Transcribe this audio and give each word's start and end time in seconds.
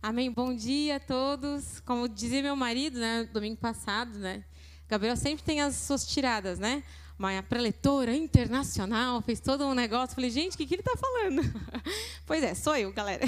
Amém. 0.00 0.30
Bom 0.30 0.54
dia 0.54 0.96
a 0.96 1.00
todos. 1.00 1.80
Como 1.80 2.08
dizia 2.08 2.40
meu 2.40 2.54
marido, 2.54 3.00
né, 3.00 3.28
domingo 3.32 3.56
passado, 3.56 4.16
né? 4.16 4.44
Gabriel 4.88 5.16
sempre 5.16 5.42
tem 5.42 5.60
as 5.60 5.74
suas 5.74 6.06
tiradas, 6.06 6.56
né? 6.60 6.84
Uma 7.18 7.42
preletora 7.42 8.14
internacional, 8.14 9.20
fez 9.20 9.40
todo 9.40 9.66
um 9.66 9.74
negócio. 9.74 10.14
Falei, 10.14 10.30
gente, 10.30 10.54
o 10.54 10.56
que, 10.56 10.66
que 10.66 10.76
ele 10.76 10.82
está 10.82 10.96
falando? 10.96 11.42
pois 12.24 12.44
é, 12.44 12.54
sou 12.54 12.76
eu, 12.76 12.92
galera. 12.92 13.24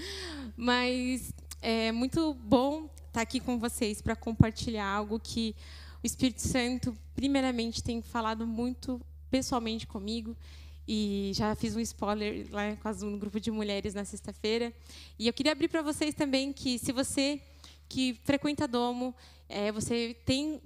Mas 0.56 1.30
é 1.60 1.92
muito 1.92 2.32
bom 2.32 2.86
estar 2.86 3.12
tá 3.12 3.20
aqui 3.20 3.38
com 3.38 3.58
vocês 3.58 4.00
para 4.00 4.16
compartilhar 4.16 4.86
algo 4.86 5.20
que 5.20 5.54
o 6.02 6.06
Espírito 6.06 6.40
Santo, 6.40 6.96
primeiramente, 7.14 7.82
tem 7.82 8.00
falado 8.00 8.46
muito 8.46 8.98
pessoalmente 9.30 9.86
comigo 9.86 10.34
e 10.86 11.32
já 11.34 11.54
fiz 11.54 11.74
um 11.74 11.80
spoiler 11.80 12.46
lá 12.50 12.76
no 13.00 13.18
grupo 13.18 13.40
de 13.40 13.50
mulheres 13.50 13.94
na 13.94 14.04
sexta-feira. 14.04 14.72
E 15.18 15.26
eu 15.26 15.32
queria 15.32 15.52
abrir 15.52 15.68
para 15.68 15.82
vocês 15.82 16.14
também 16.14 16.52
que, 16.52 16.78
se 16.78 16.92
você 16.92 17.40
que 17.88 18.14
frequenta 18.24 18.66
Domo, 18.66 19.14
é, 19.48 19.70
você 19.72 20.16
tem 20.24 20.60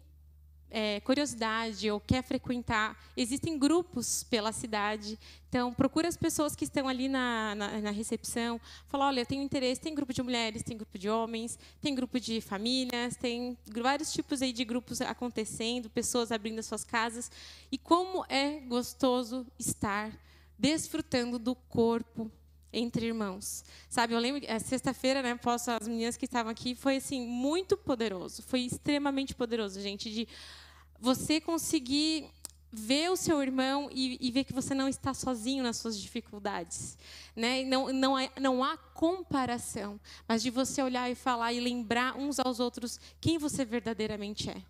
é, 0.70 1.00
curiosidade 1.00 1.90
ou 1.90 1.98
quer 2.00 2.22
frequentar, 2.22 2.96
existem 3.16 3.58
grupos 3.58 4.22
pela 4.24 4.52
cidade. 4.52 5.18
Então, 5.48 5.72
procura 5.72 6.08
as 6.08 6.16
pessoas 6.16 6.54
que 6.54 6.64
estão 6.64 6.88
ali 6.88 7.08
na, 7.08 7.54
na, 7.54 7.80
na, 7.80 7.90
recepção. 7.90 8.60
Fala, 8.86 9.06
olha, 9.06 9.20
eu 9.20 9.26
tenho 9.26 9.42
interesse. 9.42 9.80
Tem 9.80 9.94
grupo 9.94 10.12
de 10.12 10.22
mulheres, 10.22 10.62
tem 10.62 10.76
grupo 10.76 10.98
de 10.98 11.08
homens, 11.08 11.58
tem 11.80 11.94
grupo 11.94 12.20
de 12.20 12.40
famílias, 12.40 13.16
tem 13.16 13.56
vários 13.72 14.12
tipos 14.12 14.42
aí 14.42 14.52
de 14.52 14.64
grupos 14.64 15.00
acontecendo, 15.00 15.88
pessoas 15.88 16.30
abrindo 16.30 16.58
as 16.58 16.66
suas 16.66 16.84
casas. 16.84 17.30
E 17.72 17.78
como 17.78 18.24
é 18.28 18.60
gostoso 18.60 19.46
estar 19.58 20.12
desfrutando 20.58 21.38
do 21.38 21.54
corpo 21.54 22.30
entre 22.72 23.06
irmãos. 23.06 23.64
Sabe, 23.88 24.14
eu 24.14 24.18
lembro, 24.18 24.42
é, 24.46 24.58
sexta-feira, 24.58 25.22
né, 25.22 25.32
após 25.32 25.66
as 25.68 25.88
meninas 25.88 26.16
que 26.16 26.26
estavam 26.26 26.50
aqui, 26.50 26.74
foi 26.74 26.96
assim 26.96 27.26
muito 27.26 27.76
poderoso, 27.76 28.42
foi 28.42 28.60
extremamente 28.60 29.34
poderoso, 29.34 29.80
gente, 29.80 30.10
de 30.10 30.28
você 31.00 31.40
conseguir 31.40 32.26
ver 32.70 33.10
o 33.10 33.16
seu 33.16 33.42
irmão 33.42 33.88
e, 33.90 34.18
e 34.20 34.30
ver 34.30 34.44
que 34.44 34.52
você 34.52 34.74
não 34.74 34.88
está 34.88 35.14
sozinho 35.14 35.62
nas 35.62 35.78
suas 35.78 35.98
dificuldades, 35.98 36.98
né? 37.34 37.64
Não 37.64 37.92
não 37.92 38.18
é, 38.18 38.30
não 38.40 38.62
há 38.62 38.76
comparação, 38.76 39.98
mas 40.26 40.42
de 40.42 40.50
você 40.50 40.82
olhar 40.82 41.10
e 41.10 41.14
falar 41.14 41.52
e 41.52 41.60
lembrar 41.60 42.16
uns 42.16 42.38
aos 42.38 42.60
outros 42.60 43.00
quem 43.20 43.38
você 43.38 43.64
verdadeiramente 43.64 44.50
é. 44.50 44.62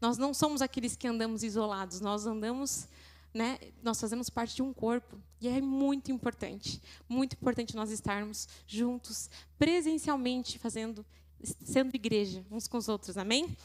Nós 0.00 0.18
não 0.18 0.34
somos 0.34 0.60
aqueles 0.60 0.96
que 0.96 1.06
andamos 1.06 1.42
isolados, 1.44 2.00
nós 2.00 2.26
andamos 2.26 2.88
né, 3.34 3.58
nós 3.82 4.00
fazemos 4.00 4.30
parte 4.30 4.54
de 4.54 4.62
um 4.62 4.72
corpo. 4.72 5.18
E 5.40 5.48
é 5.48 5.60
muito 5.60 6.12
importante, 6.12 6.80
muito 7.08 7.34
importante 7.34 7.74
nós 7.74 7.90
estarmos 7.90 8.48
juntos, 8.66 9.28
presencialmente, 9.58 10.56
fazendo, 10.58 11.04
sendo 11.42 11.94
igreja 11.94 12.44
uns 12.50 12.68
com 12.68 12.78
os 12.78 12.88
outros. 12.88 13.18
Amém? 13.18 13.56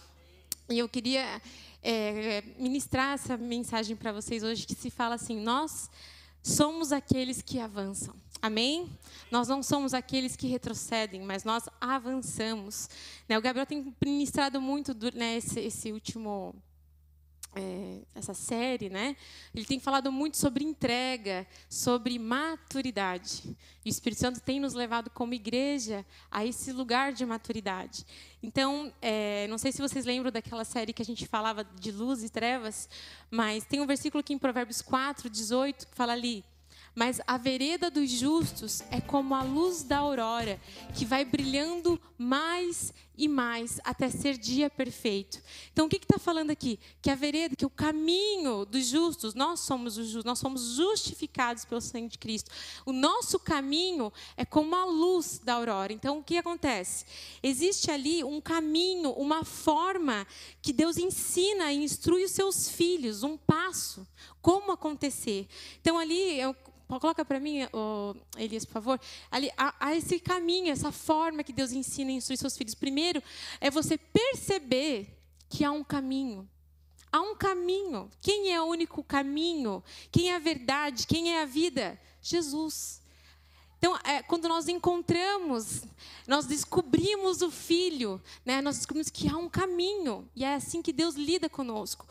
E 0.70 0.78
eu 0.78 0.88
queria 0.88 1.42
é, 1.82 2.44
ministrar 2.58 3.16
essa 3.16 3.36
mensagem 3.36 3.96
para 3.96 4.12
vocês 4.12 4.44
hoje, 4.44 4.68
que 4.68 4.76
se 4.76 4.90
fala 4.90 5.16
assim: 5.16 5.40
nós 5.40 5.90
somos 6.44 6.92
aqueles 6.92 7.42
que 7.42 7.60
avançam. 7.60 8.14
Amém? 8.42 8.88
Nós 9.32 9.48
não 9.48 9.62
somos 9.62 9.94
aqueles 9.94 10.36
que 10.36 10.48
retrocedem, 10.48 11.22
mas 11.22 11.44
nós 11.44 11.68
avançamos. 11.82 12.90
Né, 13.28 13.38
o 13.38 13.42
Gabriel 13.42 13.66
tem 13.66 13.94
ministrado 14.04 14.62
muito 14.62 14.96
né, 15.14 15.38
esse, 15.38 15.60
esse 15.60 15.92
último 15.92 16.56
é, 17.56 18.02
essa 18.14 18.34
série, 18.34 18.90
né? 18.90 19.16
Ele 19.54 19.66
tem 19.66 19.80
falado 19.80 20.12
muito 20.12 20.38
sobre 20.38 20.64
entrega, 20.64 21.48
sobre 21.70 22.20
maturidade. 22.20 23.56
E 23.84 23.90
o 23.90 23.92
Espírito 23.92 24.20
Santo 24.20 24.40
tem 24.40 24.60
nos 24.60 24.74
levado 24.74 25.10
como 25.10 25.34
igreja 25.34 26.06
a 26.30 26.46
esse 26.46 26.72
lugar 26.72 27.12
de 27.12 27.26
maturidade. 27.26 28.06
Então, 28.42 28.94
é, 29.02 29.48
não 29.48 29.58
sei 29.58 29.72
se 29.72 29.82
vocês 29.82 30.06
lembram 30.06 30.32
daquela 30.32 30.64
série 30.64 30.94
que 30.94 31.02
a 31.02 31.06
gente 31.06 31.28
falava 31.28 31.64
de 31.64 31.92
luz 31.92 32.24
e 32.24 32.30
trevas, 32.30 32.88
mas 33.32 33.66
tem 33.66 33.82
um 33.82 33.88
versículo 33.88 34.20
aqui 34.20 34.34
em 34.34 34.38
Provérbios 34.38 34.82
4, 34.82 35.30
18, 35.30 35.88
que 35.88 35.96
fala 35.96 36.14
ali: 36.14 36.44
mas 36.96 37.22
a 37.26 37.38
vereda 37.38 37.90
dos 37.90 38.10
justos 38.10 38.82
é 38.92 39.00
como 39.00 39.34
a 39.36 39.42
luz 39.42 39.84
da 39.84 40.00
aurora, 40.00 40.60
que 40.96 41.06
vai 41.06 41.24
brilhando 41.24 42.00
mais 42.18 42.94
e 43.20 43.28
mais 43.28 43.82
até 43.84 44.10
ser 44.10 44.38
dia 44.38 44.70
perfeito. 44.70 45.42
Então, 45.74 45.86
o 45.86 45.90
que 45.90 45.98
está 45.98 46.18
falando 46.18 46.52
aqui? 46.52 46.80
Que 47.02 47.12
a 47.12 47.16
vereda, 47.16 47.54
que 47.54 47.66
o 47.66 47.70
caminho 47.70 48.64
dos 48.64 48.88
justos, 48.88 49.34
nós 49.34 49.60
somos 49.60 49.98
os 49.98 50.06
justos, 50.06 50.24
nós 50.24 50.40
somos 50.40 50.76
justificados 50.76 51.66
pelo 51.66 51.82
sangue 51.82 52.08
de 52.08 52.18
Cristo. 52.18 52.50
O 52.86 52.94
nosso 52.94 53.38
caminho 53.38 54.12
é 54.38 54.46
como 54.46 54.74
a 54.74 54.86
luz 54.86 55.42
da 55.44 55.56
aurora. 55.56 55.92
Então, 55.92 56.20
o 56.20 56.24
que 56.24 56.38
acontece? 56.38 57.06
Existe 57.44 57.92
ali 57.92 58.24
um 58.24 58.40
caminho, 58.40 59.12
uma 59.12 59.44
forma 59.44 60.26
que 60.62 60.72
Deus 60.72 60.98
ensina 60.98 61.74
e 61.74 61.84
instrui 61.84 62.24
os 62.24 62.32
seus 62.32 62.70
filhos, 62.70 63.22
um 63.22 63.36
passo, 63.36 64.08
como 64.42 64.72
acontecer. 64.72 65.46
Então, 65.82 66.00
ali, 66.00 66.40
eu 66.40 66.56
Coloca 66.98 67.24
para 67.24 67.40
mim, 67.40 67.68
oh, 67.72 68.16
Elias, 68.36 68.66
por 68.66 68.74
favor. 68.74 69.00
Ali, 69.30 69.52
há, 69.56 69.76
há, 69.80 69.96
esse 69.96 70.20
caminho, 70.20 70.72
essa 70.72 70.92
forma 70.92 71.44
que 71.44 71.54
Deus 71.54 71.72
ensina 71.72 72.12
e 72.12 72.16
instrui 72.16 72.36
seus 72.36 72.58
filhos. 72.58 72.74
Primeiro, 72.74 73.09
é 73.60 73.70
você 73.70 73.98
perceber 73.98 75.18
que 75.50 75.64
há 75.64 75.72
um 75.72 75.84
caminho. 75.84 76.48
Há 77.12 77.22
um 77.22 77.36
caminho. 77.36 78.10
Quem 78.22 78.54
é 78.54 78.62
o 78.62 78.66
único 78.66 79.04
caminho? 79.04 79.84
Quem 80.12 80.32
é 80.32 80.36
a 80.36 80.40
verdade? 80.40 81.08
Quem 81.08 81.34
é 81.34 81.42
a 81.42 81.46
vida? 81.46 82.00
Jesus. 82.22 83.02
Então, 83.80 83.98
é, 84.04 84.22
quando 84.22 84.48
nós 84.50 84.68
encontramos, 84.68 85.84
nós 86.28 86.46
descobrimos 86.46 87.42
o 87.42 87.50
Filho, 87.50 88.22
né? 88.46 88.62
nós 88.62 88.76
descobrimos 88.76 89.10
que 89.10 89.30
há 89.30 89.38
um 89.38 89.50
caminho, 89.50 90.30
e 90.36 90.44
é 90.44 90.54
assim 90.54 90.82
que 90.82 90.92
Deus 90.92 91.16
lida 91.16 91.50
conosco. 91.50 92.06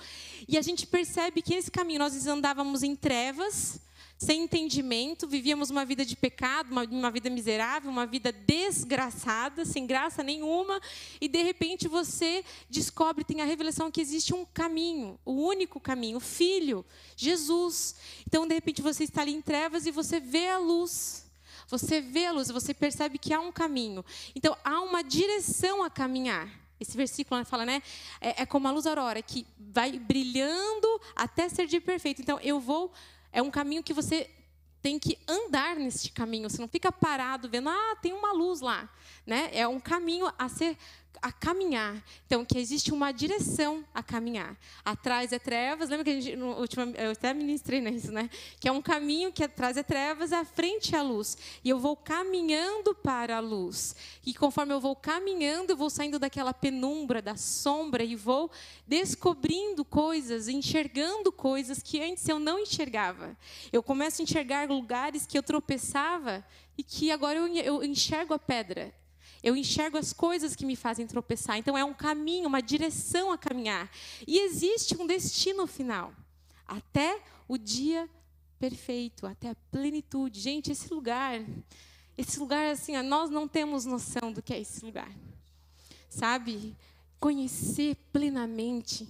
E 0.49 0.57
a 0.57 0.63
gente 0.63 0.87
percebe 0.87 1.43
que 1.43 1.55
esse 1.55 1.71
caminho, 1.71 1.99
nós 1.99 2.27
andávamos 2.27 2.83
em 2.83 2.97
trevas, 2.97 3.79
sem 4.19 4.43
entendimento, 4.43 5.29
vivíamos 5.29 5.71
uma 5.71 5.85
vida 5.85 6.05
de 6.05 6.17
pecado, 6.17 6.73
uma, 6.73 6.83
uma, 6.83 7.11
vida 7.11 7.31
miserável, 7.31 7.89
uma 7.89 8.05
vida 8.05 8.33
desgraçada, 8.33 9.65
sem 9.65 9.87
graça 9.87 10.25
nenhuma, 10.25 10.81
e 11.21 11.29
de 11.29 11.41
repente 11.41 11.87
você 11.87 12.45
descobre, 12.69 13.23
tem 13.23 13.41
a 13.41 13.45
revelação 13.45 13.93
que 13.93 14.01
existe 14.01 14.35
um 14.35 14.45
caminho, 14.45 15.21
o 15.25 15.35
único 15.35 15.79
caminho, 15.79 16.17
o 16.17 16.21
Filho, 16.21 16.85
Jesus. 17.17 17.95
Então, 18.27 18.45
de 18.45 18.55
repente, 18.55 18.83
você 18.83 19.05
está 19.05 19.23
ali 19.23 19.33
em 19.33 19.41
trevas 19.41 19.87
e 19.87 19.93
você 19.93 20.19
vê 20.19 20.49
a 20.49 20.59
luz. 20.59 21.25
Você 21.69 22.01
vê 22.01 22.27
a 22.27 22.33
luz, 22.33 22.49
você 22.49 22.75
percebe 22.75 23.19
que 23.19 23.33
há 23.33 23.41
um 23.41 23.53
caminho. 23.53 24.05
Então, 24.35 24.57
há 24.65 24.81
uma 24.81 25.03
direção 25.03 25.85
a 25.85 25.91
caminhar. 25.91 26.51
Esse 26.81 26.97
versículo 26.97 27.45
fala, 27.45 27.65
né? 27.65 27.83
É, 28.21 28.43
é 28.43 28.47
como 28.47 28.67
a 28.67 28.71
luz 28.73 28.87
aurora, 28.87 29.23
que 29.23 29.47
vai 29.59 29.93
brilhando 29.93 30.89
até 31.15 31.49
ser 31.49 31.67
de 31.67 31.79
perfeito. 31.81 32.21
Então, 32.21 32.41
eu 32.41 32.59
vou 32.59 32.93
é 33.33 33.43
um 33.43 33.51
caminho 33.51 33.83
que 33.83 33.93
você 33.93 34.31
tem 34.81 34.99
que 34.99 35.19
andar 35.27 35.77
neste 35.77 36.11
caminho. 36.13 36.49
Você 36.49 36.61
não 36.61 36.69
fica 36.69 36.91
parado 36.93 37.49
vendo, 37.49 37.69
ah, 37.69 37.97
tem 38.01 38.13
uma 38.13 38.33
luz 38.33 38.61
lá. 38.61 38.89
Né? 39.27 39.51
É 39.53 39.67
um 39.67 39.81
caminho 39.81 40.33
a 40.39 40.49
ser 40.49 40.77
a 41.23 41.33
caminhar. 41.33 42.03
Então, 42.27 42.45
que 42.45 42.59
existe 42.59 42.93
uma 42.93 43.13
direção 43.13 43.85
a 43.95 44.03
caminhar. 44.03 44.57
Atrás 44.85 45.33
é 45.33 45.39
trevas. 45.39 45.89
Lembra 45.91 46.05
que 46.05 46.11
a 46.11 46.21
gente, 46.21 46.37
no 46.37 46.59
último, 46.59 46.95
eu 46.97 47.11
até 47.11 47.33
ministrei 47.35 47.81
nisso, 47.81 48.13
né? 48.13 48.31
Que 48.61 48.69
é 48.69 48.73
um 48.73 48.83
caminho 48.83 49.33
que 49.33 49.45
atrás 49.45 49.77
é 49.77 49.83
trevas, 49.83 50.33
à 50.33 50.45
frente 50.45 50.95
é 50.95 50.99
a 50.99 51.03
luz. 51.03 51.37
E 51.65 51.69
eu 51.69 51.79
vou 51.79 51.97
caminhando 51.97 52.95
para 52.95 53.37
a 53.37 53.41
luz. 53.41 53.95
E 54.25 54.35
conforme 54.35 54.73
eu 54.73 54.81
vou 54.81 54.95
caminhando, 54.95 55.71
eu 55.71 55.77
vou 55.77 55.91
saindo 55.91 56.19
daquela 56.19 56.55
penumbra, 56.55 57.21
da 57.21 57.37
sombra, 57.37 58.03
e 58.03 58.15
vou 58.15 58.51
descobrindo 58.87 59.85
coisas, 59.85 60.49
enxergando 60.49 61.31
coisas 61.33 61.83
que 61.83 62.01
antes 62.01 62.29
eu 62.29 62.39
não 62.39 62.59
enxergava. 62.59 63.37
Eu 63.73 63.83
começo 63.83 64.21
a 64.21 64.25
enxergar 64.25 64.69
lugares 64.69 65.27
que 65.27 65.37
eu 65.37 65.43
tropeçava 65.43 66.45
e 66.77 66.83
que 66.83 67.11
agora 67.11 67.39
eu, 67.39 67.83
enxergo 67.83 68.33
a 68.33 68.39
pedra. 68.39 68.95
Eu 69.43 69.57
enxergo 69.57 69.97
as 69.97 70.13
coisas 70.13 70.57
que 70.57 70.67
me 70.67 70.77
fazem 70.77 71.07
tropeçar. 71.07 71.57
Então 71.57 71.77
é 71.77 71.85
um 71.85 71.95
caminho, 71.95 72.49
uma 72.49 72.61
direção 72.61 73.33
a 73.33 73.39
caminhar. 73.39 73.91
E 74.27 74.39
existe 74.41 74.97
um 74.97 75.07
destino 75.07 75.67
final 75.67 76.13
até 76.67 77.21
o 77.47 77.57
dia 77.57 78.09
perfeito, 78.59 79.27
até 79.27 79.51
a 79.51 79.57
plenitude. 79.71 80.41
Gente, 80.41 80.73
esse 80.73 80.93
lugar, 80.93 81.41
esse 82.17 82.39
lugar 82.39 82.73
assim, 82.73 83.01
nós 83.03 83.31
não 83.31 83.49
temos 83.49 83.85
noção 83.85 84.33
do 84.33 84.43
que 84.43 84.53
é 84.53 84.61
esse 84.61 84.85
lugar. 84.85 85.11
Sabe? 86.11 86.77
Conhecer 87.21 87.97
plenamente 88.13 89.09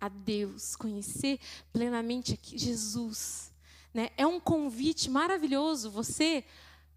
a 0.00 0.08
Deus, 0.08 0.76
conhecer 0.76 1.40
plenamente 1.72 2.38
Jesus, 2.42 3.52
né? 3.92 4.10
É 4.16 4.26
um 4.26 4.38
convite 4.38 5.10
maravilhoso 5.10 5.90
você 5.90 6.44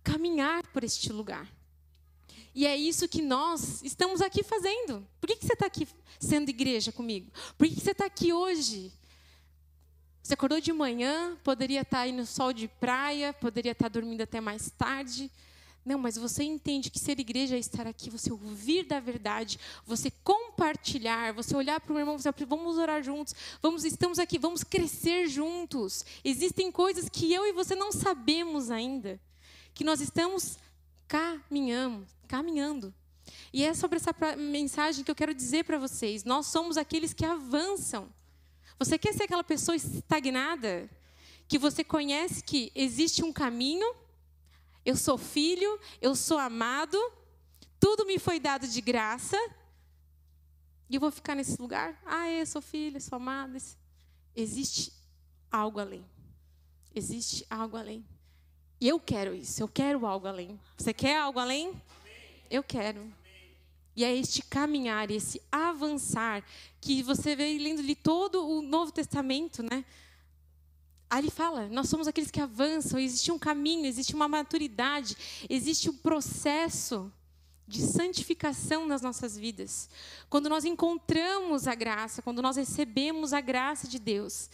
caminhar 0.03 0.65
por 0.67 0.83
este 0.83 1.11
lugar. 1.11 1.47
E 2.53 2.67
é 2.67 2.75
isso 2.75 3.07
que 3.07 3.21
nós 3.21 3.81
estamos 3.81 4.21
aqui 4.21 4.43
fazendo. 4.43 5.07
Por 5.19 5.27
que, 5.27 5.37
que 5.37 5.45
você 5.45 5.53
está 5.53 5.65
aqui 5.65 5.87
sendo 6.19 6.49
igreja 6.49 6.91
comigo? 6.91 7.31
Por 7.57 7.67
que, 7.67 7.75
que 7.75 7.81
você 7.81 7.91
está 7.91 8.05
aqui 8.05 8.33
hoje? 8.33 8.91
Você 10.21 10.33
acordou 10.33 10.59
de 10.59 10.71
manhã, 10.71 11.37
poderia 11.43 11.81
estar 11.81 11.97
tá 11.97 12.03
aí 12.03 12.11
no 12.11 12.25
sol 12.25 12.53
de 12.53 12.67
praia, 12.67 13.33
poderia 13.33 13.71
estar 13.71 13.85
tá 13.85 13.89
dormindo 13.89 14.21
até 14.21 14.39
mais 14.39 14.69
tarde, 14.69 15.31
Não, 15.83 15.97
mas 15.97 16.15
você 16.15 16.43
entende 16.43 16.91
que 16.91 16.99
ser 16.99 17.19
igreja 17.19 17.55
é 17.55 17.59
estar 17.59 17.87
aqui, 17.87 18.07
você 18.09 18.31
ouvir 18.31 18.83
da 18.83 18.99
verdade, 18.99 19.59
você 19.83 20.11
compartilhar, 20.23 21.33
você 21.33 21.55
olhar 21.55 21.81
para 21.81 21.93
o 21.93 21.97
irmão 21.97 22.13
e 22.13 22.17
dizer, 22.17 22.33
vamos 22.45 22.77
orar 22.77 23.01
juntos, 23.01 23.33
vamos, 23.59 23.83
estamos 23.83 24.19
aqui, 24.19 24.37
vamos 24.37 24.63
crescer 24.63 25.27
juntos. 25.27 26.05
Existem 26.23 26.71
coisas 26.71 27.09
que 27.09 27.33
eu 27.33 27.47
e 27.47 27.51
você 27.51 27.73
não 27.73 27.91
sabemos 27.91 28.69
ainda, 28.69 29.19
que 29.73 29.83
nós 29.83 30.01
estamos 30.01 30.59
caminhando, 31.07 32.05
caminhando. 32.31 32.93
E 33.51 33.63
é 33.63 33.73
sobre 33.73 33.97
essa 33.97 34.13
mensagem 34.37 35.03
que 35.03 35.11
eu 35.11 35.15
quero 35.15 35.33
dizer 35.33 35.65
para 35.65 35.77
vocês. 35.77 36.23
Nós 36.23 36.47
somos 36.47 36.77
aqueles 36.77 37.13
que 37.13 37.25
avançam. 37.25 38.11
Você 38.79 38.97
quer 38.97 39.13
ser 39.13 39.23
aquela 39.23 39.43
pessoa 39.43 39.75
estagnada? 39.75 40.89
Que 41.47 41.57
você 41.57 41.83
conhece 41.83 42.41
que 42.41 42.71
existe 42.73 43.23
um 43.23 43.33
caminho 43.33 43.93
eu 44.83 44.95
sou 44.95 45.17
filho, 45.17 45.79
eu 46.01 46.15
sou 46.15 46.39
amado, 46.39 46.97
tudo 47.79 48.05
me 48.05 48.17
foi 48.17 48.39
dado 48.39 48.67
de 48.67 48.81
graça. 48.81 49.37
E 50.89 50.95
eu 50.95 51.01
vou 51.01 51.11
ficar 51.11 51.35
nesse 51.35 51.61
lugar? 51.61 52.01
Ah, 52.05 52.29
eu 52.29 52.45
sou 52.45 52.61
filho, 52.61 52.99
sou 52.99 53.17
amado. 53.17 53.57
Existe 54.35 54.91
algo 55.51 55.79
além. 55.79 56.03
Existe 56.95 57.45
algo 57.49 57.77
além. 57.77 58.03
E 58.79 58.87
eu 58.87 58.99
quero 58.99 59.35
isso, 59.35 59.61
eu 59.61 59.67
quero 59.67 60.05
algo 60.05 60.27
além. 60.27 60.59
Você 60.75 60.91
quer 60.93 61.19
algo 61.19 61.39
além? 61.39 61.79
Eu 62.51 62.61
quero. 62.61 63.01
E 63.95 64.03
é 64.03 64.13
este 64.13 64.43
caminhar, 64.43 65.09
esse 65.09 65.41
avançar, 65.49 66.43
que 66.81 67.01
você 67.01 67.33
vê 67.33 67.57
lendo 67.57 67.79
ali 67.79 67.95
todo 67.95 68.45
o 68.45 68.61
Novo 68.61 68.91
Testamento, 68.91 69.63
né? 69.63 69.85
Ele 71.17 71.31
fala: 71.31 71.69
nós 71.69 71.87
somos 71.87 72.07
aqueles 72.07 72.29
que 72.29 72.41
avançam, 72.41 72.99
existe 72.99 73.31
um 73.31 73.39
caminho, 73.39 73.85
existe 73.85 74.13
uma 74.13 74.27
maturidade, 74.27 75.15
existe 75.49 75.89
um 75.89 75.95
processo 75.95 77.11
de 77.65 77.81
santificação 77.81 78.85
nas 78.85 79.01
nossas 79.01 79.37
vidas. 79.37 79.89
Quando 80.29 80.49
nós 80.49 80.65
encontramos 80.65 81.67
a 81.67 81.73
graça, 81.73 82.21
quando 82.21 82.41
nós 82.41 82.57
recebemos 82.57 83.31
a 83.31 83.39
graça 83.39 83.87
de 83.87 83.97
Deus, 83.97 84.49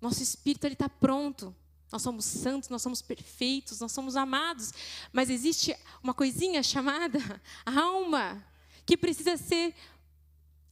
nosso 0.00 0.22
espírito 0.22 0.66
está 0.68 0.88
pronto. 0.88 1.52
Nós 1.90 2.02
somos 2.02 2.24
santos, 2.24 2.68
nós 2.68 2.82
somos 2.82 3.00
perfeitos, 3.00 3.80
nós 3.80 3.92
somos 3.92 4.16
amados. 4.16 4.72
Mas 5.12 5.30
existe 5.30 5.76
uma 6.02 6.12
coisinha 6.12 6.62
chamada 6.62 7.18
alma, 7.64 8.44
que 8.84 8.96
precisa 8.96 9.36
ser 9.36 9.74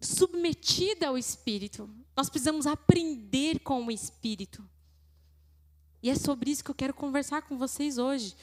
submetida 0.00 1.08
ao 1.08 1.18
Espírito. 1.18 1.88
Nós 2.16 2.28
precisamos 2.28 2.66
aprender 2.66 3.60
com 3.60 3.86
o 3.86 3.90
Espírito. 3.90 4.64
E 6.02 6.10
é 6.10 6.14
sobre 6.14 6.50
isso 6.50 6.62
que 6.62 6.70
eu 6.70 6.74
quero 6.74 6.92
conversar 6.92 7.42
com 7.42 7.56
vocês 7.56 7.96
hoje. 7.96 8.36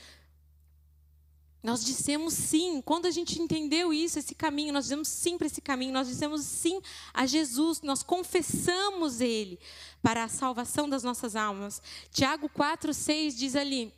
Nós 1.63 1.85
dissemos 1.85 2.33
sim, 2.33 2.81
quando 2.81 3.05
a 3.05 3.11
gente 3.11 3.39
entendeu 3.39 3.93
isso, 3.93 4.17
esse 4.17 4.33
caminho, 4.33 4.73
nós 4.73 4.85
dizemos 4.85 5.07
sim 5.07 5.37
para 5.37 5.45
esse 5.45 5.61
caminho, 5.61 5.93
nós 5.93 6.07
dissemos 6.07 6.41
sim 6.41 6.81
a 7.13 7.27
Jesus, 7.27 7.81
nós 7.81 8.01
confessamos 8.01 9.21
Ele 9.21 9.59
para 10.01 10.23
a 10.23 10.27
salvação 10.27 10.89
das 10.89 11.03
nossas 11.03 11.35
almas. 11.35 11.81
Tiago 12.11 12.49
4, 12.49 12.93
6 12.93 13.37
diz 13.37 13.55
ali: 13.55 13.93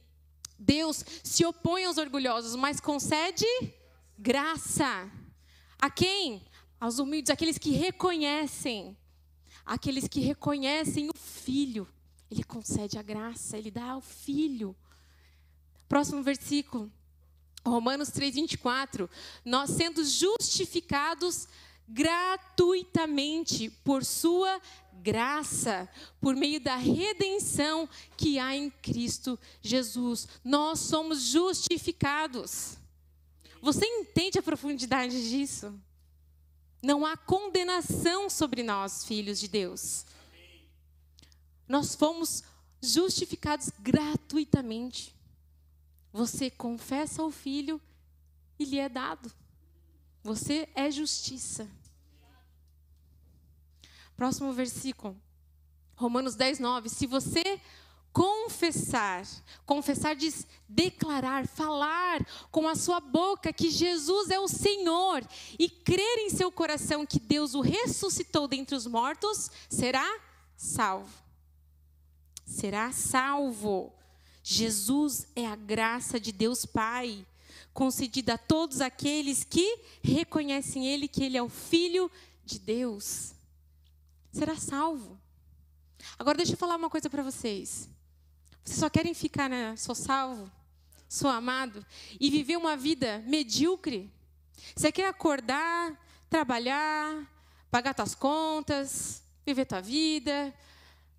Deus 0.60 1.06
se 1.24 1.46
opõe 1.46 1.86
aos 1.86 1.98
orgulhosos, 1.98 2.56
mas 2.56 2.82
concede 2.82 3.46
graça. 4.18 5.10
A 5.80 5.90
quem? 5.90 6.46
Aos 6.80 7.00
humildes, 7.00 7.30
aqueles 7.30 7.58
que 7.58 7.72
reconhecem, 7.72 8.98
aqueles 9.66 10.08
que 10.08 10.20
reconhecem 10.20 11.10
o 11.10 11.18
Filho. 11.18 11.88
Ele 12.34 12.44
concede 12.44 12.98
a 12.98 13.04
graça, 13.04 13.58
ele 13.58 13.70
dá 13.70 13.92
ao 13.92 14.02
filho. 14.02 14.76
Próximo 15.88 16.24
versículo. 16.24 16.92
Romanos 17.66 18.10
3:24, 18.10 19.10
nós 19.46 19.70
sendo 19.72 20.04
justificados 20.04 21.48
gratuitamente 21.88 23.70
por 23.84 24.04
sua 24.04 24.62
graça, 25.02 25.90
por 26.22 26.36
meio 26.36 26.60
da 26.60 26.76
redenção 26.76 27.88
que 28.16 28.40
há 28.40 28.56
em 28.56 28.70
Cristo 28.70 29.38
Jesus. 29.62 30.28
Nós 30.44 30.80
somos 30.80 31.22
justificados. 31.24 32.78
Você 33.62 33.86
entende 33.86 34.40
a 34.40 34.44
profundidade 34.44 35.30
disso? 35.30 35.74
Não 36.82 37.06
há 37.06 37.16
condenação 37.16 38.30
sobre 38.30 38.62
nós, 38.62 39.06
filhos 39.06 39.40
de 39.40 39.48
Deus. 39.48 40.06
Nós 41.68 41.96
fomos 41.96 42.44
justificados 42.82 43.70
gratuitamente. 43.80 45.13
Você 46.14 46.50
confessa 46.50 47.24
o 47.24 47.32
filho 47.32 47.82
e 48.58 48.64
lhe 48.64 48.80
é 48.80 48.88
dado. 48.88 49.30
Você 50.24 50.70
é 50.74 50.90
justiça. 50.90 51.68
Próximo 54.16 54.54
versículo. 54.54 55.20
Romanos 55.96 56.36
10, 56.36 56.60
9. 56.60 56.88
Se 56.88 57.06
você 57.06 57.60
confessar, 58.14 59.26
confessar 59.66 60.16
diz 60.16 60.48
declarar, 60.70 61.48
falar 61.48 62.24
com 62.52 62.68
a 62.68 62.76
sua 62.76 63.00
boca 63.00 63.52
que 63.52 63.72
Jesus 63.72 64.30
é 64.30 64.40
o 64.40 64.48
Senhor 64.48 65.28
e 65.58 65.68
crer 65.68 66.20
em 66.20 66.30
seu 66.30 66.52
coração 66.52 67.06
que 67.06 67.20
Deus 67.20 67.56
o 67.56 67.62
ressuscitou 67.62 68.48
dentre 68.48 68.76
os 68.76 68.86
mortos, 68.86 69.50
será 69.68 70.08
salvo 70.56 71.24
será 72.46 72.92
salvo. 72.92 73.94
Jesus 74.44 75.26
é 75.38 75.48
a 75.48 75.56
graça 75.56 76.20
de 76.20 76.34
Deus 76.34 76.66
Pai, 76.66 77.26
concedida 77.74 78.34
a 78.34 78.38
todos 78.38 78.82
aqueles 78.82 79.46
que 79.46 79.80
reconhecem 80.04 80.86
Ele, 80.86 81.08
que 81.08 81.24
Ele 81.24 81.38
é 81.38 81.42
o 81.42 81.48
Filho 81.48 82.12
de 82.46 82.60
Deus. 82.60 83.34
Será 84.34 84.58
salvo. 84.58 85.18
Agora 86.20 86.38
deixa 86.38 86.54
eu 86.54 86.58
falar 86.58 86.76
uma 86.76 86.90
coisa 86.90 87.10
para 87.10 87.24
vocês. 87.24 87.90
Vocês 88.64 88.80
só 88.80 88.90
querem 88.90 89.14
ficar, 89.14 89.50
né? 89.50 89.76
Sou 89.78 89.96
salvo, 89.96 90.52
sou 91.08 91.30
amado, 91.30 91.86
e 92.20 92.30
viver 92.30 92.58
uma 92.58 92.76
vida 92.76 93.24
medíocre? 93.26 94.12
Você 94.76 94.92
quer 94.92 95.08
acordar, 95.08 95.98
trabalhar, 96.30 97.28
pagar 97.72 97.96
suas 97.96 98.14
contas, 98.14 99.24
viver 99.46 99.66
tua 99.66 99.82
vida, 99.82 100.54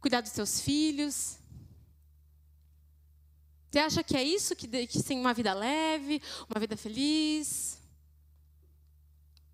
cuidar 0.01 0.21
dos 0.21 0.33
seus 0.33 0.61
filhos. 0.61 1.39
Você 3.75 3.81
acha 3.81 4.05
que 4.05 4.17
é 4.17 4.23
isso 4.23 4.55
que, 4.55 4.87
que 4.87 5.03
tem 5.03 5.19
uma 5.19 5.35
vida 5.35 5.53
leve, 5.53 6.23
uma 6.49 6.61
vida 6.61 6.77
feliz? 6.77 7.77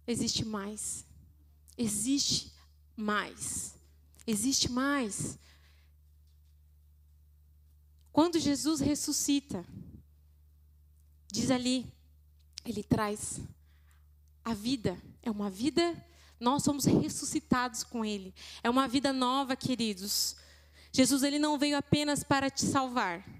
Existe 0.06 0.44
mais. 0.44 1.06
Existe 1.78 2.52
mais. 2.94 3.74
Existe 4.26 4.70
mais. 4.70 5.38
Quando 8.12 8.38
Jesus 8.38 8.80
ressuscita, 8.80 9.64
diz 11.32 11.50
ali, 11.50 11.90
ele 12.62 12.82
traz 12.82 13.40
a 14.44 14.52
vida, 14.52 15.00
é 15.22 15.30
uma 15.30 15.48
vida 15.48 15.96
nós 16.38 16.62
somos 16.62 16.84
ressuscitados 16.84 17.82
com 17.84 18.04
Ele. 18.04 18.34
É 18.62 18.68
uma 18.68 18.86
vida 18.86 19.14
nova, 19.14 19.56
queridos. 19.56 20.36
Jesus 20.92 21.22
ele 21.22 21.38
não 21.38 21.58
veio 21.58 21.76
apenas 21.78 22.22
para 22.22 22.50
te 22.50 22.66
salvar. 22.66 23.39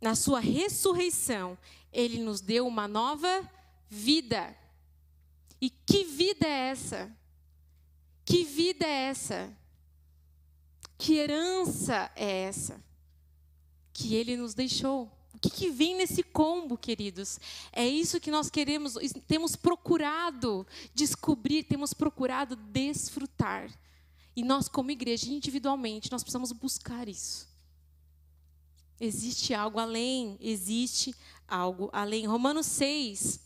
Na 0.00 0.14
sua 0.14 0.40
ressurreição, 0.40 1.56
ele 1.92 2.18
nos 2.18 2.40
deu 2.40 2.66
uma 2.66 2.86
nova 2.86 3.48
vida. 3.88 4.56
E 5.60 5.70
que 5.70 6.04
vida 6.04 6.46
é 6.46 6.70
essa? 6.70 7.16
Que 8.24 8.44
vida 8.44 8.84
é 8.84 9.08
essa? 9.08 9.56
Que 10.98 11.14
herança 11.14 12.10
é 12.14 12.42
essa? 12.42 12.82
Que 13.92 14.14
ele 14.14 14.36
nos 14.36 14.54
deixou. 14.54 15.10
O 15.34 15.38
que, 15.38 15.50
que, 15.50 15.70
vem 15.70 15.96
nesse 15.96 16.22
combo, 16.22 16.78
queridos? 16.78 17.38
É 17.70 17.86
isso 17.86 18.18
que 18.18 18.30
nós 18.30 18.48
queremos, 18.48 18.94
temos 19.26 19.54
procurado 19.54 20.66
descobrir, 20.94 21.62
temos 21.62 21.92
procurado 21.92 22.56
desfrutar. 22.56 23.70
E 24.34 24.42
nós, 24.42 24.66
como 24.66 24.90
igreja, 24.90 25.30
individualmente, 25.30 26.10
nós 26.10 26.22
precisamos 26.22 26.52
buscar 26.52 27.06
isso. 27.06 27.46
Existe 29.00 29.52
algo 29.52 29.78
além, 29.78 30.38
existe 30.40 31.14
algo 31.46 31.90
além. 31.92 32.26
Romanos 32.26 32.66
6, 32.66 33.40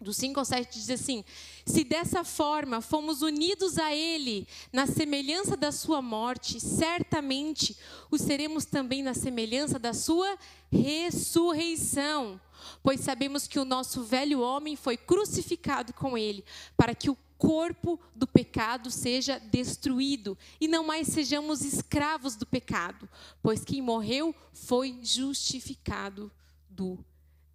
do 0.00 0.12
5 0.12 0.38
ao 0.38 0.44
7 0.44 0.78
diz 0.78 0.90
assim: 0.90 1.24
Se 1.64 1.82
dessa 1.82 2.22
forma 2.22 2.80
fomos 2.80 3.22
unidos 3.22 3.78
a 3.78 3.94
Ele 3.94 4.46
na 4.72 4.86
semelhança 4.86 5.56
da 5.56 5.72
Sua 5.72 6.02
morte, 6.02 6.60
certamente 6.60 7.76
o 8.10 8.18
seremos 8.18 8.64
também 8.64 9.02
na 9.02 9.14
semelhança 9.14 9.78
da 9.78 9.92
Sua 9.92 10.38
ressurreição. 10.70 12.40
Pois 12.82 13.00
sabemos 13.00 13.46
que 13.46 13.58
o 13.58 13.64
nosso 13.64 14.02
velho 14.02 14.40
homem 14.40 14.76
foi 14.76 14.96
crucificado 14.96 15.92
com 15.92 16.16
Ele, 16.16 16.44
para 16.76 16.94
que 16.94 17.10
o 17.10 17.16
corpo 17.38 18.00
do 18.14 18.26
pecado 18.26 18.90
seja 18.90 19.38
destruído 19.38 20.36
e 20.60 20.66
não 20.66 20.84
mais 20.84 21.08
sejamos 21.08 21.62
escravos 21.62 22.36
do 22.36 22.46
pecado, 22.46 23.08
pois 23.42 23.64
quem 23.64 23.82
morreu 23.82 24.34
foi 24.52 24.98
justificado 25.02 26.30
do 26.68 26.98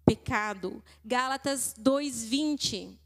pecado. 0.04 0.82
Gálatas 1.04 1.74
2:20. 1.78 2.96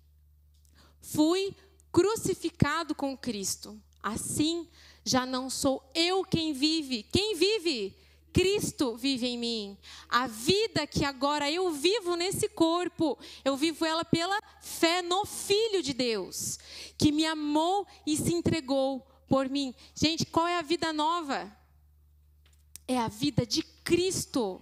Fui 1.01 1.55
crucificado 1.93 2.95
com 2.95 3.17
Cristo. 3.17 3.81
Assim, 4.03 4.69
já 5.05 5.25
não 5.25 5.49
sou 5.49 5.83
eu 5.95 6.25
quem 6.25 6.53
vive. 6.53 7.03
Quem 7.05 7.35
vive? 7.37 7.97
Cristo 8.37 8.99
vive 8.99 9.27
em 9.27 9.39
mim. 9.39 9.79
A 10.11 10.27
vida 10.27 10.87
que 10.87 11.07
agora 11.07 11.51
eu 11.51 11.71
vivo 11.71 12.17
nesse 12.17 12.51
corpo, 12.51 13.19
eu 13.43 13.57
vivo 13.57 13.83
ela 13.83 14.05
pela 14.05 14.39
fé 14.61 15.01
no 15.01 15.25
Filho 15.25 15.83
de 15.83 15.95
Deus, 15.95 16.59
que 16.99 17.11
me 17.11 17.25
amou 17.25 17.87
e 18.07 18.15
se 18.15 18.35
entregou 18.35 19.01
por 19.27 19.49
mim. 19.49 19.75
Gente, 19.95 20.27
qual 20.27 20.47
é 20.47 20.59
a 20.59 20.63
vida 20.63 20.93
nova? 20.93 21.51
É 22.87 22.99
a 22.99 23.09
vida 23.09 23.47
de 23.47 23.63
Cristo. 23.63 24.61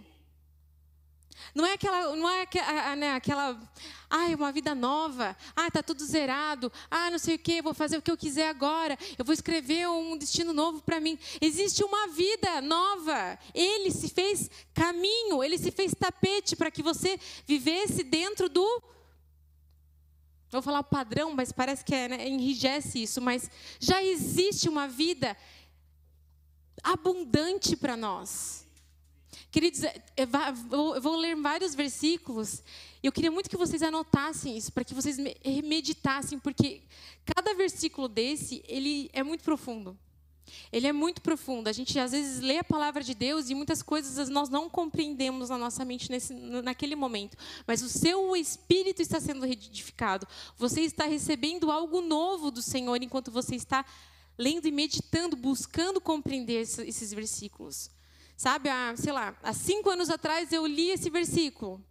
Não 1.54 1.64
é 1.66 1.74
aquela, 1.74 2.16
não 2.16 2.28
é 2.28 2.42
aquela, 2.42 2.96
né, 2.96 3.12
aquela, 3.12 3.60
ai, 4.08 4.34
uma 4.34 4.52
vida 4.52 4.74
nova, 4.74 5.36
ah, 5.54 5.70
tá 5.70 5.82
tudo 5.82 6.04
zerado, 6.04 6.70
ah, 6.90 7.10
não 7.10 7.18
sei 7.18 7.36
o 7.36 7.38
que, 7.38 7.62
vou 7.62 7.74
fazer 7.74 7.96
o 7.96 8.02
que 8.02 8.10
eu 8.10 8.16
quiser 8.16 8.48
agora, 8.48 8.98
eu 9.18 9.24
vou 9.24 9.32
escrever 9.32 9.88
um 9.88 10.16
destino 10.16 10.52
novo 10.52 10.82
para 10.82 11.00
mim. 11.00 11.18
Existe 11.40 11.82
uma 11.82 12.08
vida 12.08 12.60
nova. 12.60 13.38
Ele 13.52 13.90
se 13.90 14.08
fez 14.08 14.50
caminho, 14.72 15.42
ele 15.42 15.58
se 15.58 15.70
fez 15.70 15.94
tapete 15.94 16.56
para 16.56 16.70
que 16.70 16.82
você 16.82 17.18
vivesse 17.46 18.02
dentro 18.02 18.48
do 18.48 18.82
Vou 20.54 20.62
falar 20.62 20.80
o 20.80 20.84
padrão, 20.84 21.34
mas 21.34 21.50
parece 21.50 21.84
que 21.84 21.92
é, 21.92 22.06
né, 22.06 22.28
enrijece 22.28 23.02
isso, 23.02 23.20
mas 23.20 23.50
já 23.80 24.00
existe 24.04 24.68
uma 24.68 24.86
vida 24.86 25.36
abundante 26.80 27.74
para 27.74 27.96
nós. 27.96 28.63
Queridos, 29.50 29.82
eu 30.16 31.00
vou 31.00 31.16
ler 31.16 31.36
vários 31.36 31.74
versículos. 31.74 32.62
Eu 33.02 33.12
queria 33.12 33.30
muito 33.30 33.50
que 33.50 33.56
vocês 33.56 33.82
anotassem 33.82 34.56
isso, 34.56 34.72
para 34.72 34.84
que 34.84 34.94
vocês 34.94 35.18
meditassem, 35.62 36.38
porque 36.38 36.82
cada 37.24 37.54
versículo 37.54 38.08
desse, 38.08 38.64
ele 38.66 39.10
é 39.12 39.22
muito 39.22 39.44
profundo. 39.44 39.98
Ele 40.72 40.86
é 40.86 40.92
muito 40.92 41.22
profundo. 41.22 41.68
A 41.68 41.72
gente 41.72 41.98
às 41.98 42.12
vezes 42.12 42.40
lê 42.40 42.58
a 42.58 42.64
palavra 42.64 43.02
de 43.02 43.14
Deus 43.14 43.48
e 43.48 43.54
muitas 43.54 43.82
coisas 43.82 44.28
nós 44.28 44.48
não 44.48 44.68
compreendemos 44.68 45.48
na 45.48 45.58
nossa 45.58 45.84
mente 45.84 46.10
nesse, 46.10 46.32
naquele 46.34 46.94
momento. 46.94 47.36
Mas 47.66 47.82
o 47.82 47.88
seu 47.88 48.36
espírito 48.36 49.00
está 49.00 49.20
sendo 49.20 49.46
edificado. 49.46 50.26
Você 50.56 50.82
está 50.82 51.04
recebendo 51.06 51.70
algo 51.70 52.00
novo 52.00 52.50
do 52.50 52.62
Senhor 52.62 53.02
enquanto 53.02 53.30
você 53.30 53.54
está 53.54 53.84
lendo 54.36 54.66
e 54.66 54.72
meditando, 54.72 55.36
buscando 55.36 56.00
compreender 56.00 56.60
esses 56.60 57.12
versículos. 57.12 57.90
Sabe, 58.36 58.68
há, 58.68 58.96
sei 58.96 59.12
lá, 59.12 59.36
há 59.42 59.52
cinco 59.52 59.90
anos 59.90 60.10
atrás 60.10 60.52
eu 60.52 60.66
li 60.66 60.90
esse 60.90 61.08
versículo. 61.08 61.84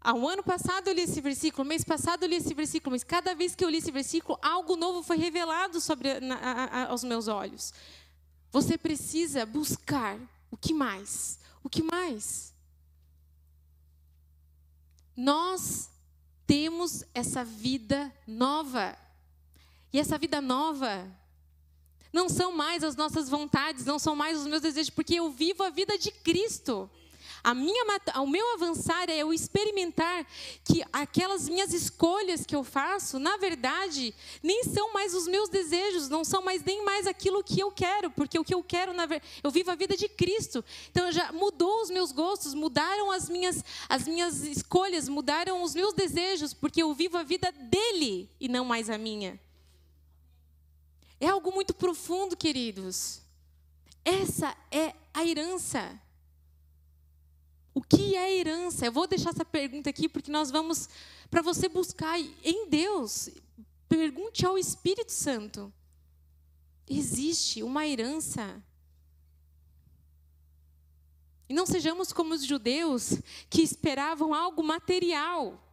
Há 0.00 0.14
um 0.14 0.26
ano 0.26 0.42
passado 0.42 0.88
eu 0.88 0.94
li 0.94 1.02
esse 1.02 1.20
versículo, 1.20 1.68
mês 1.68 1.84
passado 1.84 2.22
eu 2.22 2.28
li 2.28 2.36
esse 2.36 2.54
versículo, 2.54 2.92
mas 2.92 3.04
cada 3.04 3.34
vez 3.34 3.54
que 3.54 3.62
eu 3.62 3.68
li 3.68 3.76
esse 3.76 3.90
versículo, 3.90 4.38
algo 4.40 4.76
novo 4.76 5.02
foi 5.02 5.18
revelado 5.18 5.78
sobre 5.78 6.18
na, 6.20 6.36
a, 6.36 6.86
aos 6.86 7.04
meus 7.04 7.28
olhos. 7.28 7.74
Você 8.50 8.78
precisa 8.78 9.44
buscar 9.44 10.18
o 10.50 10.56
que 10.56 10.72
mais? 10.72 11.38
O 11.62 11.68
que 11.68 11.82
mais? 11.82 12.54
Nós 15.14 15.90
temos 16.46 17.04
essa 17.14 17.44
vida 17.44 18.12
nova. 18.26 18.96
E 19.92 20.00
essa 20.00 20.16
vida 20.16 20.40
nova 20.40 21.06
não 22.12 22.28
são 22.28 22.52
mais 22.52 22.82
as 22.82 22.96
nossas 22.96 23.28
vontades, 23.28 23.84
não 23.84 23.98
são 23.98 24.16
mais 24.16 24.38
os 24.38 24.46
meus 24.46 24.62
desejos, 24.62 24.90
porque 24.90 25.14
eu 25.14 25.30
vivo 25.30 25.62
a 25.62 25.70
vida 25.70 25.96
de 25.98 26.10
Cristo. 26.10 26.90
A 27.42 27.54
minha, 27.54 27.84
o 28.16 28.26
meu 28.26 28.54
avançar 28.54 29.08
é 29.08 29.18
eu 29.18 29.32
experimentar 29.32 30.26
que 30.62 30.82
aquelas 30.92 31.48
minhas 31.48 31.72
escolhas 31.72 32.44
que 32.44 32.54
eu 32.54 32.62
faço, 32.62 33.18
na 33.18 33.36
verdade, 33.38 34.14
nem 34.42 34.64
são 34.64 34.92
mais 34.92 35.14
os 35.14 35.26
meus 35.26 35.48
desejos, 35.48 36.08
não 36.08 36.22
são 36.22 36.42
mais 36.42 36.62
nem 36.62 36.84
mais 36.84 37.06
aquilo 37.06 37.42
que 37.42 37.58
eu 37.58 37.70
quero, 37.70 38.10
porque 38.10 38.38
o 38.38 38.44
que 38.44 38.54
eu 38.54 38.62
quero, 38.62 38.92
na 38.92 39.06
verdade, 39.06 39.32
eu 39.42 39.50
vivo 39.50 39.70
a 39.70 39.74
vida 39.74 39.96
de 39.96 40.08
Cristo. 40.08 40.62
Então 40.90 41.10
já 41.10 41.32
mudou 41.32 41.80
os 41.82 41.90
meus 41.90 42.12
gostos, 42.12 42.52
mudaram 42.52 43.10
as 43.10 43.28
minhas, 43.28 43.64
as 43.88 44.06
minhas 44.06 44.42
escolhas, 44.42 45.08
mudaram 45.08 45.62
os 45.62 45.74
meus 45.74 45.94
desejos, 45.94 46.52
porque 46.52 46.82
eu 46.82 46.92
vivo 46.92 47.16
a 47.16 47.22
vida 47.22 47.50
dele 47.52 48.30
e 48.38 48.48
não 48.48 48.66
mais 48.66 48.90
a 48.90 48.98
minha. 48.98 49.40
É 51.20 51.28
algo 51.28 51.52
muito 51.52 51.74
profundo, 51.74 52.34
queridos. 52.34 53.20
Essa 54.02 54.56
é 54.70 54.94
a 55.12 55.24
herança. 55.24 56.00
O 57.74 57.82
que 57.82 58.16
é 58.16 58.38
herança? 58.38 58.86
Eu 58.86 58.92
vou 58.92 59.06
deixar 59.06 59.30
essa 59.30 59.44
pergunta 59.44 59.90
aqui 59.90 60.08
porque 60.08 60.30
nós 60.30 60.50
vamos 60.50 60.88
para 61.30 61.42
você 61.42 61.68
buscar 61.68 62.18
em 62.18 62.68
Deus. 62.68 63.28
Pergunte 63.86 64.46
ao 64.46 64.56
Espírito 64.56 65.12
Santo. 65.12 65.72
Existe 66.88 67.62
uma 67.62 67.86
herança. 67.86 68.62
E 71.48 71.52
não 71.52 71.66
sejamos 71.66 72.12
como 72.12 72.32
os 72.32 72.44
judeus 72.44 73.20
que 73.50 73.60
esperavam 73.60 74.32
algo 74.32 74.62
material 74.62 75.69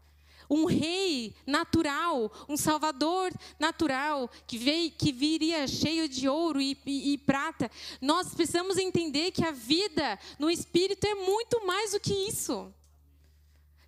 um 0.49 0.65
rei 0.65 1.35
natural, 1.45 2.31
um 2.47 2.57
salvador 2.57 3.31
natural, 3.59 4.29
que, 4.45 4.57
veio, 4.57 4.91
que 4.91 5.11
viria 5.11 5.67
cheio 5.67 6.07
de 6.07 6.27
ouro 6.27 6.61
e, 6.61 6.77
e, 6.85 7.13
e 7.13 7.17
prata. 7.17 7.69
Nós 8.01 8.33
precisamos 8.33 8.77
entender 8.77 9.31
que 9.31 9.43
a 9.43 9.51
vida 9.51 10.17
no 10.39 10.49
Espírito 10.49 11.05
é 11.05 11.15
muito 11.15 11.65
mais 11.65 11.91
do 11.91 11.99
que 11.99 12.13
isso. 12.13 12.73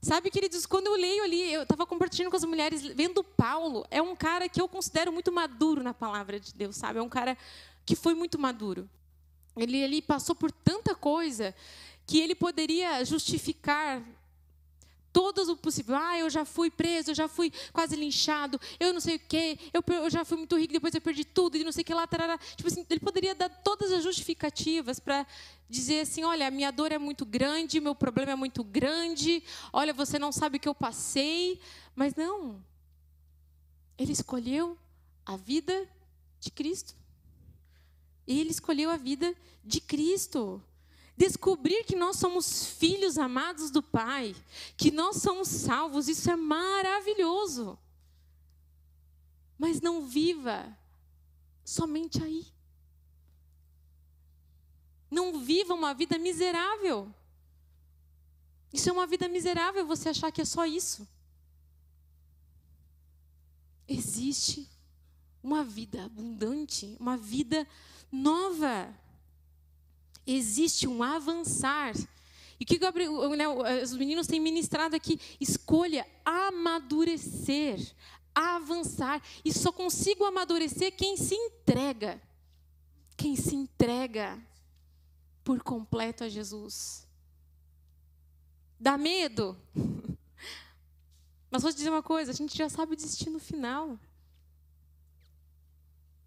Sabe, 0.02 0.30
queridos, 0.30 0.66
quando 0.66 0.88
eu 0.88 0.94
leio 0.94 1.24
ali, 1.24 1.54
eu 1.54 1.64
estava 1.64 1.86
compartilhando 1.86 2.32
com 2.32 2.38
as 2.38 2.46
mulheres, 2.46 2.82
vendo 2.82 3.22
Paulo, 3.22 3.86
é 3.92 4.02
um 4.02 4.16
cara 4.16 4.48
que 4.48 4.62
eu 4.62 4.68
considero 4.68 5.12
muito 5.12 5.30
maduro 5.30 5.84
na 5.84 5.94
palavra 5.94 6.40
de 6.40 6.54
Deus, 6.54 6.78
sabe? 6.78 7.00
É 7.00 7.02
um 7.02 7.10
cara 7.10 7.38
que 7.86 7.98
foi 7.98 8.14
muito 8.14 8.40
maduro. 8.40 8.90
Ele, 9.58 9.78
ele 9.78 10.02
passou 10.02 10.36
por 10.36 10.52
tanta 10.52 10.96
coisa 10.96 11.54
que 12.08 12.18
ele 12.18 12.34
poderia 12.34 13.04
justificar 13.04 14.02
todos 15.12 15.50
o 15.50 15.58
possível. 15.58 15.96
Ah, 15.96 16.18
eu 16.18 16.30
já 16.30 16.46
fui 16.46 16.70
preso, 16.70 17.12
eu 17.12 17.16
já 17.16 17.28
fui 17.28 17.52
quase 17.74 17.96
linchado, 17.96 18.60
eu 18.80 18.94
não 18.94 19.00
sei 19.00 19.16
o 19.16 19.20
quê, 19.20 19.58
eu, 19.74 19.84
eu 19.96 20.10
já 20.10 20.24
fui 20.24 20.38
muito 20.38 20.58
rico, 20.58 20.74
depois 20.74 20.94
eu 20.94 21.02
perdi 21.02 21.24
tudo 21.24 21.58
e 21.58 21.64
não 21.64 21.72
sei 21.72 21.82
o 21.82 21.86
que 21.86 21.94
lá. 21.94 22.08
Tarará. 22.08 22.38
Tipo 22.38 22.68
assim, 22.68 22.86
ele 22.90 23.00
poderia 23.00 23.36
dar 23.36 23.50
todas 23.50 23.92
as 23.92 24.04
justificativas 24.04 25.00
para 25.00 25.26
dizer 25.70 26.02
assim: 26.02 26.24
olha, 26.24 26.48
a 26.48 26.52
minha 26.52 26.72
dor 26.72 26.92
é 26.92 26.98
muito 26.98 27.26
grande, 27.26 27.80
meu 27.80 27.96
problema 27.96 28.32
é 28.32 28.36
muito 28.36 28.64
grande, 28.64 29.44
olha, 29.74 29.94
você 29.94 30.18
não 30.18 30.32
sabe 30.32 30.58
o 30.58 30.60
que 30.60 30.70
eu 30.70 30.76
passei. 30.76 31.60
Mas 31.96 32.16
não. 32.16 32.64
Ele 33.98 34.14
escolheu 34.14 34.78
a 35.26 35.36
vida 35.36 35.86
de 36.40 36.50
Cristo. 36.50 36.96
Ele 38.26 38.52
escolheu 38.52 38.90
a 38.90 38.96
vida 38.96 39.36
de 39.66 39.82
Cristo. 39.82 40.64
Descobrir 41.20 41.84
que 41.84 41.98
nós 41.98 42.16
somos 42.16 42.66
filhos 42.66 43.18
amados 43.18 43.70
do 43.70 43.84
Pai, 43.84 44.34
que 44.78 44.90
nós 44.90 45.18
somos 45.18 45.50
salvos, 45.50 46.08
isso 46.08 46.32
é 46.32 46.36
maravilhoso. 46.38 47.78
Mas 49.58 49.82
não 49.82 50.08
viva 50.08 50.74
somente 51.66 52.24
aí. 52.24 52.48
Não 55.12 55.42
viva 55.42 55.74
uma 55.74 55.94
vida 55.94 56.18
miserável. 56.18 57.14
Isso 58.72 58.88
é 58.88 58.94
uma 58.94 59.06
vida 59.06 59.28
miserável 59.28 59.86
você 59.86 60.08
achar 60.08 60.32
que 60.32 60.40
é 60.40 60.46
só 60.46 60.66
isso. 60.66 61.06
Existe 63.86 64.70
uma 65.44 65.66
vida 65.66 66.06
abundante, 66.06 66.96
uma 66.98 67.18
vida 67.18 67.68
nova 68.10 68.98
existe 70.36 70.88
um 70.88 71.02
avançar. 71.02 71.96
E 72.60 72.64
o 72.64 72.68
que 72.68 72.78
Gabriel, 72.78 73.36
né, 73.36 73.48
os 73.82 73.94
meninos 73.94 74.28
têm 74.28 74.40
ministrado 74.40 74.96
aqui? 74.96 75.20
Escolha 75.40 76.06
amadurecer, 76.26 77.80
avançar. 78.36 79.22
E 79.44 79.54
só 79.54 79.72
consigo 79.72 80.26
amadurecer 80.26 80.96
quem 80.96 81.16
se 81.16 81.36
entrega. 81.36 82.22
Quem 83.16 83.36
se 83.36 83.56
entrega 83.56 84.38
por 85.44 85.64
completo 85.64 86.24
a 86.24 86.30
Jesus. 86.30 87.08
Dá 88.80 88.98
medo? 88.98 89.58
Mas 91.50 91.64
vou 91.64 91.72
te 91.72 91.78
dizer 91.78 91.90
uma 91.90 92.04
coisa: 92.04 92.32
a 92.32 92.36
gente 92.36 92.58
já 92.58 92.70
sabe 92.70 92.94
o 92.94 92.96
destino 92.96 93.40
final. 93.40 94.00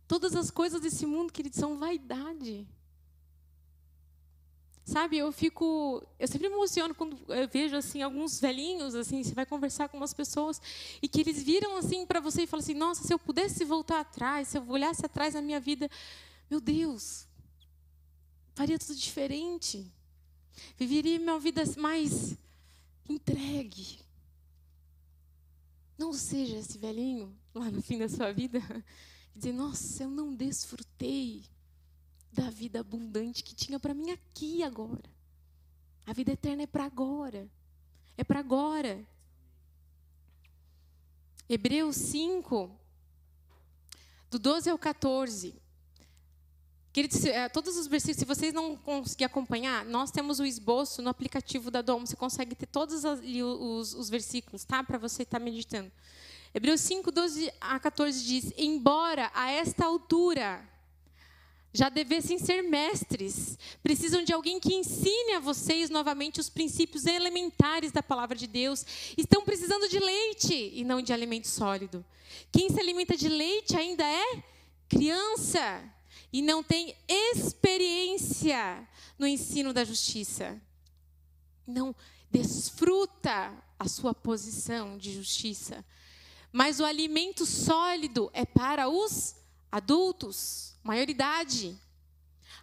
Todas 0.08 0.34
as 0.36 0.50
coisas 0.50 0.80
desse 0.80 1.06
mundo, 1.06 1.32
queridos, 1.32 1.58
são 1.58 1.78
vaidade. 1.78 2.66
Sabe, 4.92 5.16
eu 5.16 5.32
fico, 5.32 6.06
eu 6.18 6.28
sempre 6.28 6.50
me 6.50 6.54
emociono 6.54 6.94
quando 6.94 7.18
eu 7.28 7.48
vejo 7.48 7.74
assim 7.74 8.02
alguns 8.02 8.38
velhinhos 8.38 8.94
assim, 8.94 9.22
você 9.24 9.32
vai 9.32 9.46
conversar 9.46 9.88
com 9.88 9.96
umas 9.96 10.12
pessoas 10.12 10.60
e 11.00 11.08
que 11.08 11.22
eles 11.22 11.42
viram 11.42 11.78
assim 11.78 12.04
para 12.04 12.20
você 12.20 12.42
e 12.42 12.46
falam 12.46 12.62
assim: 12.62 12.74
"Nossa, 12.74 13.02
se 13.02 13.14
eu 13.14 13.18
pudesse 13.18 13.64
voltar 13.64 14.00
atrás, 14.00 14.48
se 14.48 14.58
eu 14.58 14.68
olhasse 14.68 15.06
atrás 15.06 15.32
na 15.32 15.40
minha 15.40 15.58
vida, 15.58 15.90
meu 16.50 16.60
Deus, 16.60 17.26
faria 18.54 18.78
tudo 18.78 18.94
diferente. 18.94 19.90
Viveria 20.76 21.18
minha 21.18 21.38
vida 21.38 21.62
mais 21.78 22.36
Entregue. 23.08 23.98
Não 25.96 26.12
seja 26.12 26.58
esse 26.58 26.76
velhinho 26.76 27.34
lá 27.54 27.70
no 27.70 27.80
fim 27.80 27.98
da 27.98 28.10
sua 28.10 28.30
vida 28.30 28.58
e 29.34 29.38
dizer: 29.38 29.52
Nossa, 29.52 30.02
eu 30.02 30.10
não 30.10 30.34
desfrutei 30.34 31.44
da 32.32 32.48
vida 32.48 32.80
abundante 32.80 33.44
que 33.44 33.54
tinha 33.54 33.78
para 33.78 33.92
mim 33.92 34.10
aqui 34.10 34.62
agora. 34.62 35.10
A 36.06 36.12
vida 36.12 36.32
eterna 36.32 36.62
é 36.62 36.66
para 36.66 36.84
agora. 36.84 37.48
É 38.16 38.24
para 38.24 38.40
agora. 38.40 39.06
Hebreus 41.48 41.96
5, 41.96 42.70
do 44.30 44.38
12 44.38 44.70
ao 44.70 44.78
14. 44.78 45.54
Queridos, 46.92 47.24
é, 47.24 47.48
todos 47.48 47.76
os 47.76 47.86
versículos, 47.86 48.18
se 48.18 48.24
vocês 48.24 48.52
não 48.52 48.76
conseguirem 48.76 49.26
acompanhar, 49.26 49.84
nós 49.84 50.10
temos 50.10 50.40
o 50.40 50.44
esboço 50.44 51.00
no 51.02 51.08
aplicativo 51.08 51.70
da 51.70 51.82
Dom. 51.82 52.00
Você 52.00 52.16
consegue 52.16 52.54
ter 52.54 52.66
todos 52.66 53.04
os, 53.04 53.94
os 53.94 54.10
versículos, 54.10 54.64
tá? 54.64 54.82
Para 54.82 54.98
você 54.98 55.22
estar 55.22 55.38
tá 55.38 55.44
meditando. 55.44 55.90
Hebreus 56.54 56.80
5, 56.82 57.10
12 57.10 57.52
a 57.60 57.78
14 57.78 58.24
diz: 58.24 58.52
Embora 58.58 59.30
a 59.34 59.50
esta 59.50 59.86
altura 59.86 60.66
já 61.72 61.88
devessem 61.88 62.38
ser 62.38 62.62
mestres, 62.62 63.58
precisam 63.82 64.22
de 64.22 64.32
alguém 64.32 64.60
que 64.60 64.74
ensine 64.74 65.32
a 65.32 65.40
vocês 65.40 65.88
novamente 65.88 66.38
os 66.38 66.50
princípios 66.50 67.06
elementares 67.06 67.90
da 67.90 68.02
palavra 68.02 68.36
de 68.36 68.46
Deus. 68.46 68.84
Estão 69.16 69.42
precisando 69.42 69.88
de 69.88 69.98
leite 69.98 70.70
e 70.74 70.84
não 70.84 71.00
de 71.00 71.12
alimento 71.12 71.48
sólido. 71.48 72.04
Quem 72.50 72.68
se 72.68 72.78
alimenta 72.78 73.16
de 73.16 73.28
leite 73.28 73.76
ainda 73.76 74.04
é 74.04 74.42
criança 74.88 75.82
e 76.30 76.42
não 76.42 76.62
tem 76.62 76.94
experiência 77.08 78.86
no 79.18 79.26
ensino 79.26 79.72
da 79.72 79.84
justiça, 79.84 80.60
não 81.66 81.94
desfruta 82.30 83.52
a 83.78 83.88
sua 83.88 84.14
posição 84.14 84.98
de 84.98 85.12
justiça. 85.12 85.84
Mas 86.52 86.80
o 86.80 86.84
alimento 86.84 87.46
sólido 87.46 88.30
é 88.34 88.44
para 88.44 88.88
os 88.88 89.34
adultos, 89.72 90.76
maioridade, 90.82 91.80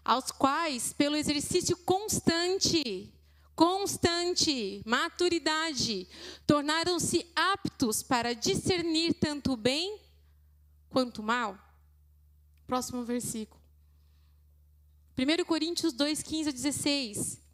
aos 0.05 0.31
quais, 0.31 0.93
pelo 0.93 1.15
exercício 1.15 1.75
constante, 1.77 3.11
constante, 3.55 4.81
maturidade, 4.85 6.07
tornaram-se 6.45 7.25
aptos 7.35 8.03
para 8.03 8.33
discernir 8.33 9.15
tanto 9.15 9.53
o 9.53 9.57
bem 9.57 9.99
quanto 10.89 11.19
o 11.19 11.23
mal. 11.23 11.57
Próximo 12.67 13.03
versículo. 13.03 13.59
1 15.17 15.43
Coríntios 15.45 15.91
2, 15.91 16.21
15 16.21 16.49
a 16.49 16.51
16. 16.53 17.48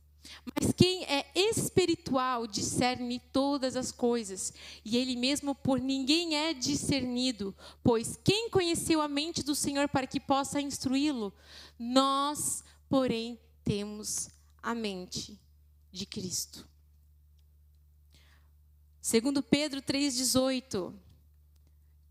Mas 0.45 0.71
quem 0.73 1.03
é 1.05 1.25
espiritual 1.35 2.47
discerne 2.47 3.19
todas 3.31 3.75
as 3.75 3.91
coisas, 3.91 4.53
e 4.83 4.97
ele 4.97 5.15
mesmo 5.15 5.53
por 5.55 5.79
ninguém 5.79 6.35
é 6.35 6.53
discernido, 6.53 7.55
pois 7.83 8.19
quem 8.23 8.49
conheceu 8.49 9.01
a 9.01 9.07
mente 9.07 9.43
do 9.43 9.55
Senhor 9.55 9.87
para 9.89 10.07
que 10.07 10.19
possa 10.19 10.61
instruí-lo? 10.61 11.33
Nós, 11.77 12.63
porém, 12.89 13.39
temos 13.63 14.29
a 14.61 14.73
mente 14.73 15.39
de 15.91 16.05
Cristo. 16.05 16.67
Segundo 19.01 19.43
Pedro 19.43 19.81
3:18. 19.81 20.93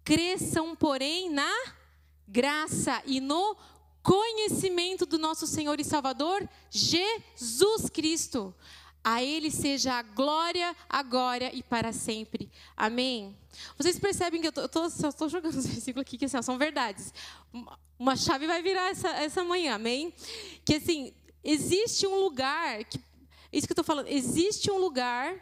Cresçam, 0.05 0.77
porém, 0.77 1.31
na 1.31 1.51
graça 2.29 3.03
e 3.07 3.21
no 3.21 3.57
conhecimento 4.05 5.07
do 5.07 5.19
nosso 5.19 5.47
Senhor 5.47 5.81
e 5.81 5.85
Salvador, 5.85 6.47
Jesus 6.71 7.89
Cristo. 7.89 8.55
A 9.03 9.23
Ele 9.23 9.51
seja 9.51 9.95
a 9.95 10.03
glória 10.03 10.77
agora 10.89 11.51
e 11.55 11.63
para 11.63 11.93
sempre. 11.93 12.51
Amém. 12.77 13.37
Vocês 13.79 13.99
percebem 13.99 14.41
que 14.41 14.47
eu 14.47 14.67
estou 14.67 15.29
jogando 15.29 15.55
os 15.55 15.67
versículos 15.67 16.03
aqui, 16.03 16.19
que 16.19 16.27
assim, 16.27 16.41
são 16.43 16.59
verdades. 16.59 17.13
Uma 17.99 18.17
chave 18.17 18.47
vai 18.47 18.63
virar 18.63 18.91
essa, 18.91 19.09
essa 19.09 19.43
manhã, 19.43 19.75
amém? 19.75 20.13
Que 20.65 20.77
assim, 20.77 21.15
existe 21.43 22.07
um 22.07 22.17
lugar, 22.17 22.85
que, 22.85 22.99
isso 23.53 23.67
que 23.67 23.73
eu 23.73 23.75
estou 23.75 23.85
falando, 23.85 24.09
existe 24.09 24.71
um 24.71 24.79
lugar 24.79 25.35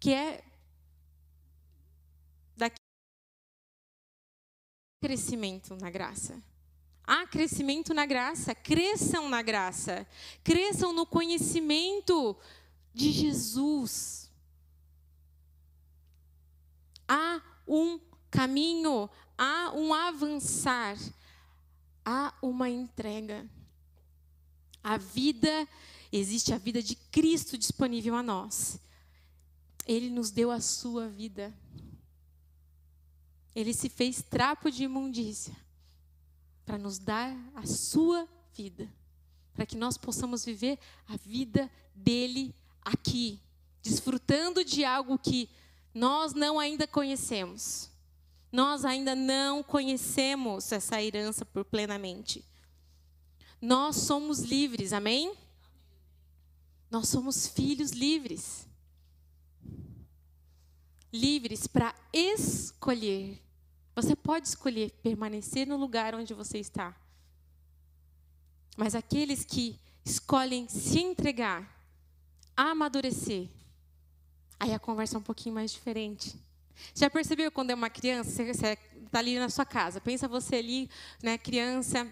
que 0.00 0.12
é 0.12 0.42
daqui 2.56 2.76
crescimento 5.02 5.76
na 5.76 5.90
graça. 5.90 6.47
Há 7.10 7.26
crescimento 7.26 7.94
na 7.94 8.04
graça, 8.04 8.54
cresçam 8.54 9.30
na 9.30 9.40
graça, 9.40 10.06
cresçam 10.44 10.92
no 10.92 11.06
conhecimento 11.06 12.36
de 12.92 13.10
Jesus. 13.10 14.30
Há 17.08 17.40
um 17.66 17.98
caminho, 18.30 19.08
há 19.38 19.72
um 19.74 19.94
avançar, 19.94 20.98
há 22.04 22.34
uma 22.42 22.68
entrega. 22.68 23.48
A 24.84 24.98
vida, 24.98 25.66
existe 26.12 26.52
a 26.52 26.58
vida 26.58 26.82
de 26.82 26.94
Cristo 26.94 27.56
disponível 27.56 28.16
a 28.16 28.22
nós. 28.22 28.78
Ele 29.86 30.10
nos 30.10 30.30
deu 30.30 30.50
a 30.50 30.60
sua 30.60 31.08
vida. 31.08 31.54
Ele 33.54 33.72
se 33.72 33.88
fez 33.88 34.20
trapo 34.20 34.70
de 34.70 34.84
imundícia 34.84 35.56
para 36.68 36.76
nos 36.76 36.98
dar 36.98 37.34
a 37.54 37.64
sua 37.64 38.28
vida, 38.52 38.92
para 39.54 39.64
que 39.64 39.74
nós 39.74 39.96
possamos 39.96 40.44
viver 40.44 40.78
a 41.08 41.16
vida 41.16 41.70
dele 41.94 42.54
aqui, 42.82 43.40
desfrutando 43.82 44.62
de 44.62 44.84
algo 44.84 45.18
que 45.18 45.48
nós 45.94 46.34
não 46.34 46.58
ainda 46.58 46.86
conhecemos. 46.86 47.88
Nós 48.52 48.84
ainda 48.84 49.14
não 49.14 49.62
conhecemos 49.62 50.70
essa 50.70 51.02
herança 51.02 51.42
por 51.42 51.64
plenamente. 51.64 52.44
Nós 53.62 53.96
somos 53.96 54.40
livres, 54.40 54.92
amém? 54.92 55.34
Nós 56.90 57.08
somos 57.08 57.46
filhos 57.46 57.92
livres. 57.92 58.66
Livres 61.10 61.66
para 61.66 61.94
escolher 62.12 63.42
você 64.02 64.14
pode 64.14 64.46
escolher 64.46 64.92
permanecer 65.02 65.66
no 65.66 65.76
lugar 65.76 66.14
onde 66.14 66.32
você 66.32 66.58
está. 66.58 66.94
Mas 68.76 68.94
aqueles 68.94 69.44
que 69.44 69.76
escolhem 70.04 70.68
se 70.68 71.00
entregar, 71.00 71.68
amadurecer, 72.56 73.48
aí 74.58 74.72
a 74.72 74.78
conversa 74.78 75.16
é 75.16 75.18
um 75.18 75.22
pouquinho 75.22 75.56
mais 75.56 75.72
diferente. 75.72 76.40
Já 76.94 77.10
percebeu 77.10 77.50
quando 77.50 77.70
é 77.70 77.74
uma 77.74 77.90
criança, 77.90 78.30
você 78.30 78.78
está 79.04 79.18
ali 79.18 79.36
na 79.36 79.48
sua 79.48 79.66
casa, 79.66 80.00
pensa 80.00 80.28
você 80.28 80.56
ali, 80.56 80.88
né, 81.20 81.36
criança, 81.36 82.06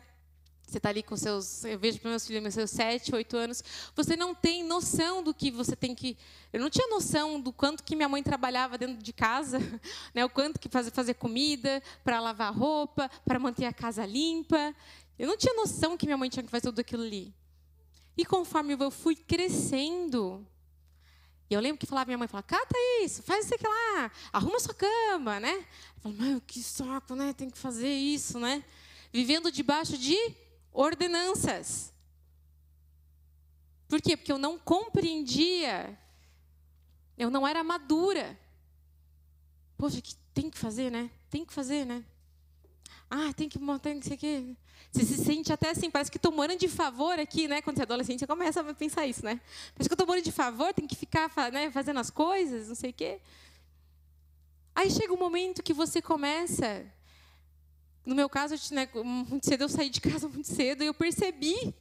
você 0.67 0.79
está 0.79 0.89
ali 0.89 1.01
com 1.01 1.17
seus, 1.17 1.65
eu 1.65 1.79
vejo 1.79 2.01
para 2.01 2.11
meus 2.11 2.27
filhos, 2.27 2.43
meus 2.43 2.55
seus 2.55 2.71
sete, 2.73 3.15
oito 3.15 3.37
anos, 3.37 3.63
você 3.95 4.17
não 4.17 4.35
tem 4.35 4.65
noção 4.65 5.23
do 5.23 5.33
que 5.33 5.49
você 5.49 5.77
tem 5.77 5.95
que. 5.95 6.19
Eu 6.53 6.61
não 6.61 6.69
tinha 6.69 6.89
noção 6.89 7.41
do 7.41 7.53
quanto 7.53 7.85
que 7.85 7.95
minha 7.95 8.09
mãe 8.09 8.21
trabalhava 8.21 8.77
dentro 8.77 9.01
de 9.01 9.13
casa, 9.13 9.61
né, 10.13 10.25
o 10.25 10.29
quanto 10.29 10.59
que 10.59 10.69
fazer, 10.69 10.91
fazer 10.91 11.15
comida, 11.15 11.81
para 12.03 12.19
lavar 12.19 12.53
roupa, 12.53 13.09
para 13.25 13.39
manter 13.39 13.67
a 13.67 13.73
casa 13.73 14.05
limpa. 14.05 14.75
Eu 15.17 15.29
não 15.29 15.37
tinha 15.37 15.55
noção 15.55 15.97
que 15.97 16.05
minha 16.05 16.17
mãe 16.17 16.29
tinha 16.29 16.43
que 16.43 16.51
fazer 16.51 16.65
tudo 16.65 16.81
aquilo 16.81 17.05
ali. 17.05 17.33
E 18.17 18.25
conforme 18.25 18.75
eu 18.75 18.91
fui 18.91 19.15
crescendo, 19.15 20.45
e 21.49 21.55
eu 21.55 21.61
lembro 21.61 21.79
que 21.79 21.87
falava 21.87 22.07
minha 22.07 22.19
mãe, 22.19 22.27
falava, 22.27 22.47
cata 22.49 22.75
isso, 23.03 23.23
faz 23.23 23.45
isso 23.45 23.55
aqui 23.55 23.67
lá, 23.69 24.11
arruma 24.33 24.59
sua 24.59 24.75
cama, 24.75 25.39
né? 25.39 25.55
Eu 25.55 26.03
falava, 26.03 26.23
mãe, 26.25 26.43
que 26.45 26.61
saco, 26.61 27.15
né? 27.15 27.33
Tem 27.33 27.49
que 27.49 27.57
fazer 27.57 27.89
isso, 27.89 28.41
né? 28.41 28.65
Vivendo 29.13 29.53
debaixo 29.53 29.97
de 29.97 30.17
ordenanças. 30.77 31.93
Por 33.89 34.01
quê? 34.01 34.17
Porque 34.17 34.33
eu 34.33 34.39
não 34.39 34.59
compreendia, 34.59 35.99
eu 37.17 37.31
não 37.31 37.47
era 37.47 37.65
madura. 37.65 38.39
Poxa, 39.79 40.01
que 40.01 40.15
tem 40.35 40.51
que 40.51 40.59
fazer, 40.59 40.91
né? 40.91 41.11
Tem 41.31 41.45
que 41.45 41.53
fazer, 41.53 41.85
né? 41.85 42.05
Ah, 43.09 43.33
tem 43.33 43.49
que 43.49 43.59
montar, 43.59 43.95
não 43.95 44.03
sei 44.03 44.17
o 44.17 44.19
quê. 44.19 44.57
Você 44.91 45.05
se 45.05 45.25
sente 45.25 45.53
até 45.53 45.71
assim, 45.71 45.91
parece 45.91 46.11
que 46.11 46.17
estou 46.17 46.33
morando 46.33 46.59
de 46.59 46.69
favor 46.69 47.19
aqui, 47.19 47.47
né? 47.47 47.63
Quando 47.63 47.77
você 47.77 47.83
é 47.83 47.85
adolescente, 47.85 48.21
você 48.21 48.27
começa 48.27 48.61
a 48.61 48.75
pensar 48.75 49.07
isso, 49.07 49.25
né? 49.25 49.41
Parece 49.75 49.89
que 49.89 49.93
eu 49.93 49.95
estou 49.95 50.07
morando 50.07 50.25
de 50.25 50.33
favor, 50.33 50.75
tem 50.75 50.87
que 50.87 50.97
ficar 50.97 51.31
né, 51.53 51.71
fazendo 51.71 52.01
as 52.01 52.11
coisas, 52.11 52.69
não 52.69 52.75
sei 52.75 52.91
o 52.91 52.95
quê. 52.95 53.21
Aí 54.75 54.91
chega 54.91 55.13
um 55.13 55.19
momento 55.19 55.63
que 55.63 55.73
você 55.73 56.03
começa 56.03 56.85
no 58.07 58.15
meu 58.15 58.29
caso, 58.29 58.55
né, 58.73 58.89
muito 58.95 59.45
cedo 59.45 59.63
eu 59.63 59.69
saí 59.69 59.91
de 59.91 60.01
casa 60.01 60.29
muito 60.31 60.47
cedo 60.47 60.83
e 60.83 60.87
eu 60.87 60.95
percebi 60.95 61.75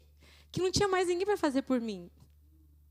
que 0.52 0.60
não 0.60 0.72
tinha 0.72 0.88
mais 0.88 1.08
ninguém 1.08 1.26
para 1.26 1.38
fazer 1.38 1.62
por 1.62 1.80
mim. 1.80 2.10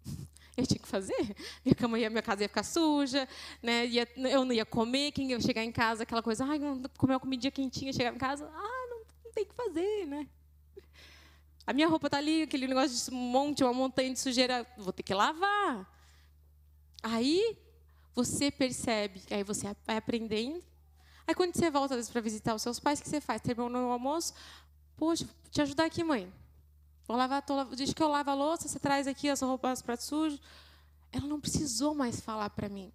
Eu 0.56 0.64
tinha 0.64 0.78
que 0.78 0.86
fazer. 0.86 1.34
Minha 1.64 1.74
cama 1.74 1.98
ia, 1.98 2.08
minha 2.08 2.22
casa 2.22 2.42
ia 2.42 2.48
ficar 2.48 2.62
suja, 2.62 3.26
né? 3.60 3.86
Ia, 3.86 4.08
eu 4.16 4.44
não 4.44 4.52
ia 4.52 4.64
comer, 4.64 5.10
quem 5.10 5.30
ia 5.30 5.40
chegar 5.40 5.64
em 5.64 5.72
casa, 5.72 6.04
aquela 6.04 6.22
coisa, 6.22 6.44
ai, 6.44 6.60
comer 6.96 7.14
uma 7.14 7.18
comidinha 7.18 7.50
quentinha, 7.50 7.92
chegar 7.92 8.14
em 8.14 8.18
casa, 8.18 8.48
ah, 8.54 8.86
não, 8.88 8.98
não 9.24 9.32
tem 9.32 9.44
que 9.44 9.52
fazer, 9.52 10.06
né? 10.06 10.28
A 11.66 11.72
minha 11.72 11.88
roupa 11.88 12.06
está 12.06 12.18
ali, 12.18 12.42
aquele 12.42 12.68
negócio 12.68 13.10
de 13.10 13.16
monte, 13.16 13.64
uma 13.64 13.72
montanha 13.72 14.12
de 14.12 14.20
sujeira, 14.20 14.64
vou 14.76 14.92
ter 14.92 15.02
que 15.02 15.12
lavar. 15.12 15.90
Aí 17.02 17.56
você 18.14 18.50
percebe, 18.50 19.22
aí 19.30 19.42
você 19.42 19.66
vai 19.84 19.96
aprendendo. 19.96 20.62
Aí 21.26 21.34
quando 21.34 21.54
você 21.54 21.70
volta 21.70 21.98
para 22.12 22.20
visitar 22.20 22.54
os 22.54 22.62
seus 22.62 22.78
pais, 22.78 22.98
o 22.98 23.02
que 23.02 23.08
você 23.08 23.20
faz? 23.20 23.40
Terminou 23.40 23.88
o 23.88 23.92
almoço? 23.92 24.34
Poxa, 24.96 25.24
vou 25.24 25.34
te 25.50 25.62
ajudar 25.62 25.86
aqui, 25.86 26.04
mãe. 26.04 26.32
Vou 27.06 27.16
lavar, 27.16 27.42
tô, 27.42 27.64
diz 27.74 27.92
que 27.92 28.02
eu 28.02 28.08
lavo 28.08 28.30
a 28.30 28.34
louça, 28.34 28.68
você 28.68 28.78
traz 28.78 29.06
aqui 29.06 29.28
as 29.28 29.40
roupas, 29.40 29.82
pratos 29.82 30.06
sujos. 30.06 30.40
Ela 31.12 31.26
não 31.26 31.40
precisou 31.40 31.94
mais 31.94 32.20
falar 32.20 32.50
para 32.50 32.68
mim. 32.68 32.92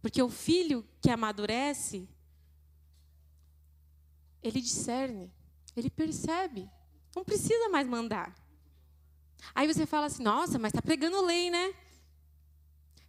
Porque 0.00 0.22
o 0.22 0.28
filho 0.28 0.86
que 1.00 1.10
amadurece, 1.10 2.08
ele 4.42 4.60
discerne, 4.60 5.32
ele 5.76 5.90
percebe. 5.90 6.70
Não 7.14 7.24
precisa 7.24 7.68
mais 7.68 7.86
mandar. 7.88 8.34
Aí 9.54 9.66
você 9.66 9.86
fala 9.86 10.06
assim, 10.06 10.22
nossa, 10.22 10.58
mas 10.58 10.70
está 10.70 10.82
pregando 10.82 11.24
lei, 11.24 11.50
né? 11.50 11.74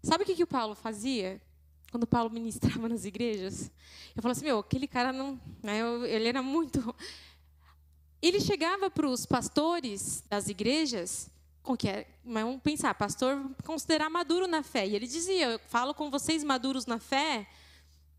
Sabe 0.02 0.24
o 0.24 0.26
que, 0.26 0.36
que 0.36 0.44
o 0.44 0.48
Paulo 0.48 0.76
fazia? 0.76 1.42
Quando 1.92 2.06
Paulo 2.06 2.30
ministrava 2.30 2.88
nas 2.88 3.06
igrejas? 3.06 3.72
Eu 4.16 4.22
falo 4.22 4.32
assim, 4.32 4.46
meu, 4.46 4.60
aquele 4.60 4.88
cara 4.88 5.12
não. 5.12 5.40
Né, 5.64 5.80
ele 6.08 6.28
era 6.28 6.42
muito. 6.42 6.96
Ele 8.22 8.42
chegava 8.42 8.92
para 8.92 9.08
os 9.08 9.26
pastores 9.26 10.26
das 10.30 10.50
igrejas, 10.50 11.30
com 11.64 11.78
que 11.78 11.88
é, 11.88 12.06
mas 12.22 12.44
vamos 12.44 12.62
pensar, 12.62 12.94
pastor 12.94 13.50
considerar 13.64 14.10
maduro 14.10 14.46
na 14.46 14.62
fé. 14.62 14.86
E 14.86 14.94
ele 14.94 15.08
dizia, 15.08 15.52
eu 15.52 15.60
falo 15.70 15.94
com 15.94 16.12
vocês 16.12 16.44
maduros 16.44 16.86
na 16.86 17.00
fé. 17.00 17.48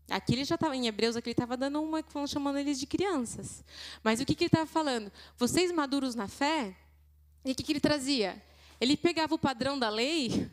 Aqui 0.09 0.33
ele 0.33 0.43
já 0.43 0.55
estava, 0.55 0.75
em 0.75 0.87
Hebreus, 0.87 1.15
aqui 1.15 1.29
ele 1.29 1.33
estava 1.33 1.55
dando 1.55 1.79
uma, 1.83 2.03
chamando 2.27 2.57
eles 2.57 2.79
de 2.79 2.87
crianças. 2.87 3.63
Mas 4.03 4.19
o 4.19 4.25
que, 4.25 4.33
que 4.33 4.45
ele 4.45 4.47
estava 4.47 4.65
falando? 4.65 5.11
Vocês 5.37 5.71
maduros 5.71 6.15
na 6.15 6.27
fé, 6.27 6.75
e 7.45 7.51
o 7.51 7.55
que, 7.55 7.61
que 7.61 7.71
ele 7.71 7.79
trazia? 7.79 8.41
Ele 8.79 8.97
pegava 8.97 9.35
o 9.35 9.39
padrão 9.39 9.77
da 9.77 9.89
lei 9.89 10.49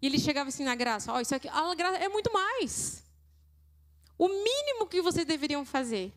e 0.00 0.06
ele 0.06 0.18
chegava 0.18 0.48
assim 0.48 0.64
na 0.64 0.74
graça, 0.74 1.12
ó, 1.12 1.16
oh, 1.16 1.20
isso 1.20 1.34
aqui, 1.34 1.48
a 1.48 1.74
graça 1.74 1.98
é 1.98 2.08
muito 2.08 2.32
mais. 2.32 3.02
O 4.16 4.28
mínimo 4.28 4.86
que 4.86 5.02
vocês 5.02 5.26
deveriam 5.26 5.64
fazer. 5.64 6.12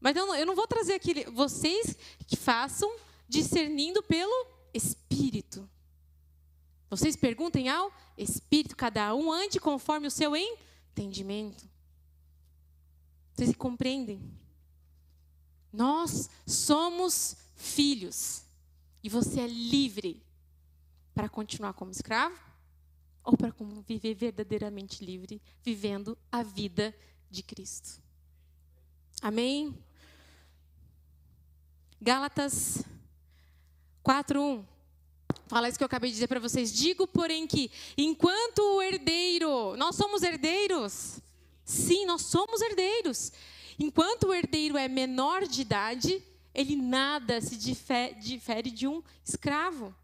Mas 0.00 0.16
eu 0.16 0.26
não, 0.26 0.34
eu 0.34 0.46
não 0.46 0.54
vou 0.54 0.66
trazer 0.66 0.94
aqui, 0.94 1.24
vocês 1.30 1.96
que 2.26 2.36
façam 2.36 2.94
discernindo 3.28 4.02
pelo 4.02 4.46
Espírito. 4.72 5.68
Vocês 6.90 7.16
perguntem 7.16 7.68
ao 7.68 7.92
Espírito, 8.16 8.76
cada 8.76 9.14
um 9.14 9.32
ande 9.32 9.58
conforme 9.58 10.06
o 10.06 10.10
seu 10.10 10.36
entendimento. 10.36 11.68
Vocês 13.34 13.54
compreendem? 13.56 14.22
Nós 15.72 16.30
somos 16.46 17.36
filhos. 17.56 18.44
E 19.02 19.08
você 19.08 19.40
é 19.40 19.46
livre 19.46 20.23
para 21.14 21.28
continuar 21.28 21.72
como 21.74 21.90
escravo 21.90 22.38
ou 23.22 23.36
para 23.36 23.54
viver 23.86 24.14
verdadeiramente 24.14 25.04
livre, 25.04 25.40
vivendo 25.62 26.18
a 26.30 26.42
vida 26.42 26.94
de 27.30 27.42
Cristo. 27.42 28.02
Amém? 29.22 29.74
Gálatas 32.00 32.84
4:1 34.02 34.64
Fala 35.46 35.68
isso 35.68 35.78
que 35.78 35.84
eu 35.84 35.86
acabei 35.86 36.10
de 36.10 36.14
dizer 36.14 36.26
para 36.26 36.40
vocês. 36.40 36.72
Digo, 36.72 37.06
porém, 37.06 37.46
que 37.46 37.70
enquanto 37.96 38.58
o 38.60 38.82
herdeiro, 38.82 39.76
nós 39.76 39.94
somos 39.94 40.22
herdeiros. 40.22 41.20
Sim, 41.64 42.06
nós 42.06 42.22
somos 42.22 42.60
herdeiros. 42.60 43.30
Enquanto 43.78 44.28
o 44.28 44.34
herdeiro 44.34 44.76
é 44.76 44.88
menor 44.88 45.46
de 45.46 45.62
idade, 45.62 46.22
ele 46.54 46.76
nada 46.76 47.40
se 47.40 47.56
difere 47.56 48.70
de 48.70 48.86
um 48.86 49.02
escravo 49.24 49.94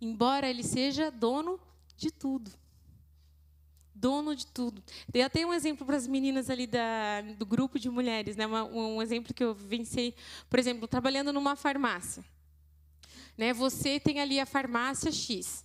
embora 0.00 0.48
ele 0.48 0.62
seja 0.62 1.10
dono 1.10 1.60
de 1.96 2.10
tudo. 2.10 2.50
Dono 3.94 4.36
de 4.36 4.46
tudo. 4.46 4.82
Dei 5.08 5.22
até 5.22 5.44
um 5.44 5.52
exemplo 5.52 5.84
para 5.84 5.96
as 5.96 6.06
meninas 6.06 6.48
ali 6.48 6.66
da, 6.66 7.20
do 7.36 7.44
grupo 7.44 7.78
de 7.78 7.90
mulheres, 7.90 8.36
né? 8.36 8.46
um, 8.46 9.02
exemplo 9.02 9.34
que 9.34 9.42
eu 9.42 9.52
vivenciei, 9.52 10.14
por 10.48 10.58
exemplo, 10.58 10.86
trabalhando 10.86 11.32
numa 11.32 11.56
farmácia. 11.56 12.24
Né? 13.36 13.52
Você 13.52 13.98
tem 13.98 14.20
ali 14.20 14.38
a 14.38 14.46
farmácia 14.46 15.10
X. 15.10 15.64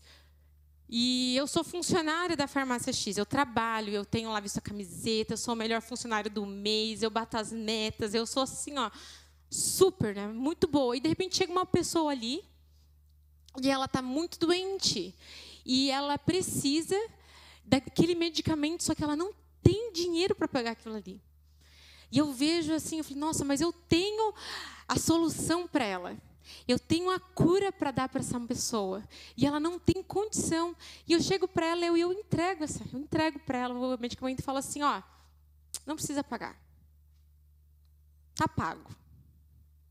E 0.90 1.36
eu 1.36 1.48
sou 1.48 1.64
funcionária 1.64 2.36
da 2.36 2.48
farmácia 2.48 2.92
X. 2.92 3.18
Eu 3.18 3.26
trabalho, 3.26 3.92
eu 3.92 4.04
tenho 4.04 4.32
lá 4.32 4.40
visto 4.40 4.58
a 4.58 4.62
camiseta, 4.62 5.34
eu 5.34 5.38
sou 5.38 5.54
o 5.54 5.58
melhor 5.58 5.82
funcionário 5.82 6.30
do 6.30 6.46
mês, 6.46 7.04
eu 7.04 7.10
bato 7.10 7.38
as 7.38 7.52
metas, 7.52 8.14
eu 8.14 8.26
sou 8.26 8.44
assim, 8.44 8.78
ó, 8.78 8.90
super, 9.50 10.16
né? 10.16 10.28
Muito 10.28 10.68
boa. 10.68 10.98
E 10.98 11.00
de 11.00 11.08
repente 11.10 11.38
chega 11.38 11.52
uma 11.52 11.66
pessoa 11.66 12.12
ali 12.12 12.44
e 13.62 13.70
ela 13.70 13.86
está 13.86 14.02
muito 14.02 14.40
doente. 14.40 15.16
E 15.66 15.92
ela 15.92 16.18
precisa 16.18 17.00
daquele 17.64 18.16
medicamento, 18.16 18.84
só 18.84 18.94
que 18.94 19.04
ela 19.04 19.16
não 19.16 19.34
tem 19.62 19.92
dinheiro 19.94 20.36
para 20.36 20.48
pagar 20.48 20.72
aquilo 20.72 20.96
ali. 20.96 21.22
E 22.12 22.18
eu 22.18 22.32
vejo 22.32 22.74
assim, 22.74 22.98
eu 22.98 23.04
falei, 23.04 23.20
nossa, 23.20 23.46
mas 23.46 23.62
eu 23.62 23.72
tenho 23.72 24.34
a 24.88 24.98
solução 24.98 25.68
para 25.68 25.84
ela. 25.84 26.18
Eu 26.68 26.78
tenho 26.78 27.10
a 27.10 27.20
cura 27.20 27.72
para 27.72 27.92
dar 27.92 28.10
para 28.10 28.20
essa 28.20 28.40
pessoa. 28.42 29.04
E 29.36 29.46
ela 29.46 29.60
não 29.60 29.80
tem 29.80 30.04
condição. 30.04 30.76
E 31.08 31.14
eu 31.14 31.22
chego 31.22 31.48
para 31.48 31.66
ela 31.68 31.86
e 31.86 31.88
eu, 31.88 31.98
eu 31.98 32.14
entrego 32.14 32.64
essa, 32.64 32.84
eu 32.92 33.00
entrego 33.00 33.40
para 33.40 33.58
ela 33.58 33.74
o 33.74 33.98
medicamento 34.00 34.40
e 34.40 34.44
falo 34.44 34.58
assim, 34.58 34.84
ó, 34.84 35.02
não 35.86 35.96
precisa 35.96 36.24
pagar. 36.24 36.56
Tá 38.36 38.48
pago. 38.48 38.92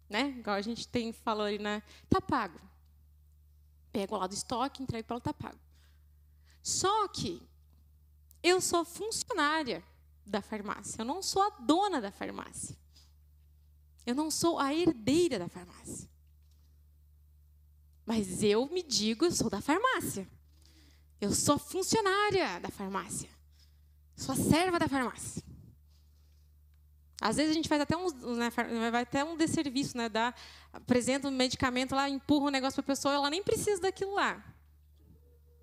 Né? 0.08 0.34
Igual 0.38 0.56
a 0.56 0.62
gente 0.62 0.86
tem 0.86 1.12
falou 1.12 1.46
ali, 1.46 1.58
né? 1.58 1.82
Tá 2.08 2.20
pago 2.20 2.60
pego 3.92 4.16
lá 4.16 4.26
do 4.26 4.34
estoque, 4.34 4.82
entrego 4.82 5.06
para 5.06 5.14
ela, 5.14 5.20
está 5.20 5.34
pago. 5.34 5.58
Só 6.62 7.08
que 7.08 7.42
eu 8.42 8.60
sou 8.60 8.84
funcionária 8.84 9.84
da 10.24 10.40
farmácia, 10.40 11.02
eu 11.02 11.04
não 11.04 11.22
sou 11.22 11.42
a 11.42 11.50
dona 11.50 12.00
da 12.00 12.10
farmácia. 12.10 12.76
Eu 14.04 14.14
não 14.14 14.30
sou 14.30 14.58
a 14.58 14.74
herdeira 14.74 15.38
da 15.38 15.48
farmácia. 15.48 16.08
Mas 18.04 18.42
eu 18.42 18.66
me 18.66 18.82
digo, 18.82 19.24
eu 19.24 19.30
sou 19.30 19.48
da 19.48 19.60
farmácia. 19.60 20.28
Eu 21.20 21.32
sou 21.32 21.56
funcionária 21.56 22.58
da 22.58 22.68
farmácia. 22.68 23.30
Sou 24.16 24.32
a 24.34 24.36
serva 24.36 24.78
da 24.78 24.88
farmácia. 24.88 25.42
Às 27.22 27.36
vezes 27.36 27.52
a 27.52 27.54
gente 27.54 27.68
faz 27.68 27.80
até 27.80 27.96
um, 27.96 28.10
né, 28.34 28.50
vai 28.90 29.02
até 29.02 29.22
um 29.22 29.36
desserviço, 29.36 29.96
né? 29.96 30.08
Dá, 30.08 30.34
apresenta 30.72 31.28
um 31.28 31.30
medicamento 31.30 31.94
lá, 31.94 32.08
empurra 32.08 32.46
um 32.46 32.50
negócio 32.50 32.82
para 32.82 32.92
a 32.92 32.96
pessoa, 32.96 33.14
ela 33.14 33.30
nem 33.30 33.40
precisa 33.40 33.80
daquilo 33.80 34.14
lá. 34.14 34.44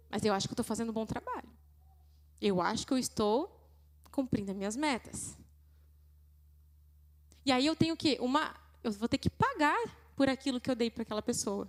Mas 0.09 0.23
eu 0.23 0.33
acho 0.33 0.47
que 0.47 0.53
eu 0.53 0.55
estou 0.55 0.63
fazendo 0.63 0.91
um 0.91 0.93
bom 0.93 1.05
trabalho. 1.05 1.49
Eu 2.41 2.61
acho 2.61 2.87
que 2.87 2.93
eu 2.93 2.97
estou 2.97 3.53
cumprindo 4.09 4.51
as 4.51 4.57
minhas 4.57 4.77
metas. 4.77 5.37
E 7.45 7.51
aí 7.51 7.65
eu 7.65 7.75
tenho 7.75 7.97
que 7.97 8.17
uma, 8.21 8.55
eu 8.81 8.93
vou 8.93 9.09
ter 9.09 9.17
que 9.17 9.29
pagar 9.29 9.77
por 10.15 10.29
aquilo 10.29 10.61
que 10.61 10.71
eu 10.71 10.75
dei 10.75 10.89
para 10.89 11.01
aquela 11.01 11.21
pessoa, 11.21 11.67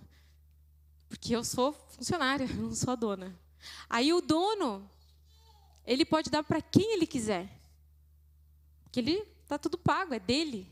porque 1.09 1.35
eu 1.35 1.43
sou 1.43 1.73
funcionária, 1.89 2.47
não 2.55 2.73
sou 2.73 2.93
a 2.93 2.95
dona. 2.95 3.37
Aí 3.89 4.13
o 4.13 4.21
dono, 4.21 4.89
ele 5.85 6.05
pode 6.05 6.29
dar 6.29 6.43
para 6.43 6.61
quem 6.61 6.93
ele 6.93 7.05
quiser, 7.05 7.59
que 8.89 9.01
ele 9.01 9.30
Está 9.51 9.59
tudo 9.59 9.77
pago, 9.77 10.13
é 10.13 10.19
dele. 10.19 10.65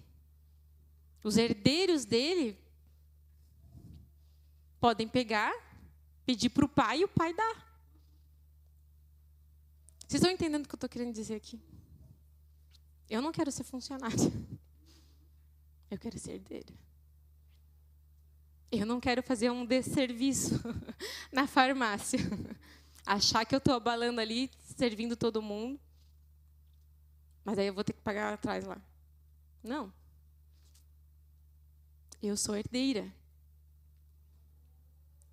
Os 1.21 1.35
herdeiros 1.35 2.05
dele 2.05 2.57
podem 4.79 5.05
pegar, 5.05 5.53
pedir 6.25 6.47
para 6.47 6.63
o 6.63 6.69
pai 6.69 7.01
e 7.01 7.03
o 7.03 7.07
pai 7.09 7.33
dá. 7.33 7.55
Vocês 10.07 10.21
estão 10.21 10.31
entendendo 10.31 10.63
o 10.63 10.67
que 10.69 10.75
eu 10.75 10.77
estou 10.77 10.89
querendo 10.89 11.13
dizer 11.13 11.35
aqui? 11.35 11.59
Eu 13.09 13.21
não 13.21 13.33
quero 13.33 13.51
ser 13.51 13.65
funcionária. 13.65 14.31
Eu 15.91 15.97
quero 15.99 16.17
ser 16.17 16.35
herdeira. 16.35 16.73
Eu 18.71 18.85
não 18.85 19.01
quero 19.01 19.21
fazer 19.21 19.49
um 19.49 19.65
desserviço 19.65 20.53
na 21.33 21.47
farmácia. 21.47 22.19
Achar 23.05 23.43
que 23.43 23.53
eu 23.53 23.57
estou 23.57 23.73
abalando 23.73 24.21
ali, 24.21 24.49
servindo 24.77 25.17
todo 25.17 25.41
mundo. 25.41 25.77
Mas 27.43 27.57
aí 27.57 27.67
eu 27.67 27.73
vou 27.73 27.83
ter 27.83 27.93
que 27.93 28.01
pagar 28.01 28.33
atrás 28.33 28.65
lá. 28.65 28.81
Não. 29.63 29.91
Eu 32.21 32.35
sou 32.35 32.55
herdeira. 32.55 33.11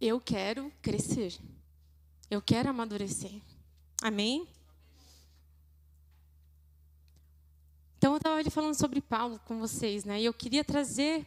Eu 0.00 0.20
quero 0.20 0.72
crescer. 0.82 1.38
Eu 2.30 2.40
quero 2.42 2.70
amadurecer. 2.70 3.40
Amém? 4.02 4.48
Então 7.98 8.12
eu 8.12 8.18
estava 8.18 8.36
ali 8.36 8.50
falando 8.50 8.74
sobre 8.74 9.00
Paulo 9.00 9.40
com 9.40 9.58
vocês, 9.58 10.04
né? 10.04 10.20
E 10.20 10.24
eu 10.24 10.34
queria 10.34 10.62
trazer 10.62 11.26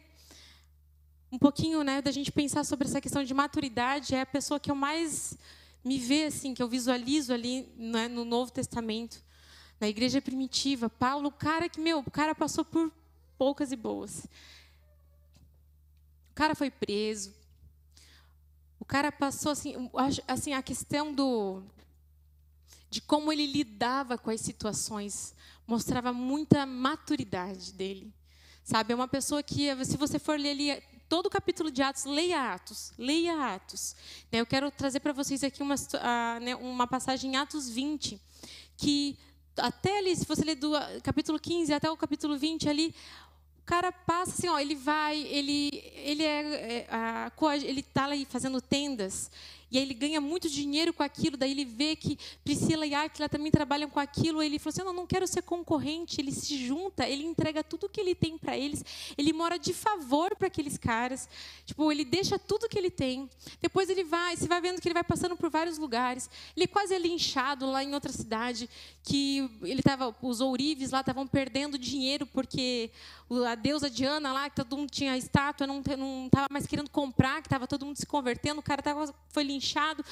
um 1.32 1.38
pouquinho, 1.38 1.84
né, 1.84 2.02
da 2.02 2.10
gente 2.10 2.32
pensar 2.32 2.64
sobre 2.64 2.88
essa 2.88 3.00
questão 3.00 3.22
de 3.22 3.34
maturidade. 3.34 4.14
É 4.14 4.22
a 4.22 4.26
pessoa 4.26 4.58
que 4.58 4.70
eu 4.70 4.74
mais 4.74 5.36
me 5.84 5.98
vê 5.98 6.24
assim, 6.24 6.54
que 6.54 6.62
eu 6.62 6.68
visualizo 6.68 7.32
ali 7.32 7.68
né, 7.76 8.08
no 8.08 8.24
Novo 8.24 8.50
Testamento 8.50 9.22
na 9.80 9.88
igreja 9.88 10.20
primitiva, 10.20 10.90
Paulo, 10.90 11.28
o 11.28 11.32
cara 11.32 11.68
que, 11.68 11.80
meu, 11.80 12.00
o 12.00 12.10
cara 12.10 12.34
passou 12.34 12.64
por 12.64 12.92
poucas 13.38 13.72
e 13.72 13.76
boas. 13.76 14.26
O 16.30 16.34
cara 16.34 16.54
foi 16.54 16.70
preso. 16.70 17.32
O 18.78 18.84
cara 18.84 19.10
passou 19.10 19.52
assim, 19.52 19.74
assim 20.28 20.52
a 20.52 20.62
questão 20.62 21.12
do 21.14 21.62
de 22.90 23.00
como 23.00 23.32
ele 23.32 23.46
lidava 23.46 24.18
com 24.18 24.30
as 24.30 24.40
situações, 24.40 25.32
mostrava 25.64 26.12
muita 26.12 26.66
maturidade 26.66 27.72
dele. 27.72 28.12
Sabe, 28.64 28.92
é 28.92 28.96
uma 28.96 29.06
pessoa 29.06 29.42
que, 29.42 29.72
se 29.84 29.96
você 29.96 30.18
for 30.18 30.38
ler 30.38 30.50
ali 30.50 30.82
todo 31.08 31.26
o 31.26 31.30
capítulo 31.30 31.70
de 31.70 31.82
Atos, 31.82 32.04
leia 32.04 32.52
Atos, 32.52 32.92
leia 32.98 33.54
Atos. 33.54 33.94
Né, 34.30 34.40
eu 34.40 34.46
quero 34.46 34.70
trazer 34.70 35.00
para 35.00 35.12
vocês 35.12 35.42
aqui 35.44 35.62
uma, 35.62 35.76
né, 36.40 36.54
uma 36.56 36.86
passagem 36.86 37.32
em 37.32 37.36
Atos 37.36 37.70
20, 37.70 38.20
que 38.76 39.16
até 39.56 39.98
ali, 39.98 40.14
se 40.16 40.24
você 40.24 40.44
ler 40.44 40.56
do 40.56 40.72
capítulo 41.02 41.38
15 41.38 41.72
até 41.72 41.90
o 41.90 41.96
capítulo 41.96 42.36
20 42.36 42.68
ali, 42.68 42.94
o 43.62 43.66
cara 43.66 43.92
passa 43.92 44.32
assim, 44.32 44.48
ó, 44.48 44.58
ele 44.58 44.74
vai, 44.74 45.18
ele, 45.18 45.70
ele 45.96 46.24
é, 46.24 46.40
é 46.78 46.86
a, 46.90 47.30
ele 47.62 47.80
está 47.80 48.04
ali 48.04 48.24
fazendo 48.24 48.60
tendas 48.60 49.30
e 49.70 49.78
aí 49.78 49.84
ele 49.84 49.94
ganha 49.94 50.20
muito 50.20 50.48
dinheiro 50.48 50.92
com 50.92 51.02
aquilo, 51.02 51.36
daí 51.36 51.50
ele 51.52 51.64
vê 51.64 51.94
que 51.94 52.18
Priscila 52.44 52.86
e 52.86 52.94
Aquila 52.94 53.28
também 53.28 53.50
trabalham 53.50 53.88
com 53.88 54.00
aquilo, 54.00 54.42
ele 54.42 54.58
falou 54.58 54.70
assim, 54.70 54.82
não, 54.82 54.92
não 54.92 55.06
quero 55.06 55.26
ser 55.26 55.42
concorrente, 55.42 56.20
ele 56.20 56.32
se 56.32 56.66
junta, 56.66 57.08
ele 57.08 57.24
entrega 57.24 57.62
tudo 57.62 57.88
que 57.88 58.00
ele 58.00 58.14
tem 58.14 58.36
para 58.36 58.56
eles, 58.56 58.84
ele 59.16 59.32
mora 59.32 59.58
de 59.58 59.72
favor 59.72 60.34
para 60.36 60.48
aqueles 60.48 60.76
caras, 60.76 61.28
tipo, 61.64 61.90
ele 61.90 62.04
deixa 62.04 62.38
tudo 62.38 62.68
que 62.68 62.78
ele 62.78 62.90
tem, 62.90 63.28
depois 63.60 63.88
ele 63.88 64.04
vai, 64.04 64.36
você 64.36 64.48
vai 64.48 64.60
vendo 64.60 64.80
que 64.80 64.88
ele 64.88 64.94
vai 64.94 65.04
passando 65.04 65.36
por 65.36 65.50
vários 65.50 65.78
lugares, 65.78 66.28
ele 66.56 66.66
quase 66.66 66.94
é 66.94 66.98
linchado 66.98 67.66
lá 67.66 67.84
em 67.84 67.94
outra 67.94 68.12
cidade, 68.12 68.68
que 69.02 69.48
ele 69.62 69.82
tava, 69.82 70.14
os 70.20 70.40
ourives 70.40 70.90
lá 70.90 71.00
estavam 71.00 71.26
perdendo 71.26 71.78
dinheiro 71.78 72.26
porque 72.26 72.90
a 73.46 73.54
deusa 73.54 73.88
Diana 73.88 74.32
lá, 74.32 74.50
que 74.50 74.56
todo 74.56 74.76
mundo 74.76 74.90
tinha 74.90 75.16
estátua, 75.16 75.66
não 75.66 75.80
estava 75.80 76.46
mais 76.50 76.66
querendo 76.66 76.90
comprar, 76.90 77.40
que 77.40 77.46
estava 77.46 77.66
todo 77.66 77.86
mundo 77.86 77.96
se 77.96 78.06
convertendo, 78.06 78.58
o 78.58 78.62
cara 78.62 78.82
tava, 78.82 79.14
foi 79.28 79.44
linchado, 79.44 79.59
inchado. 79.60 80.04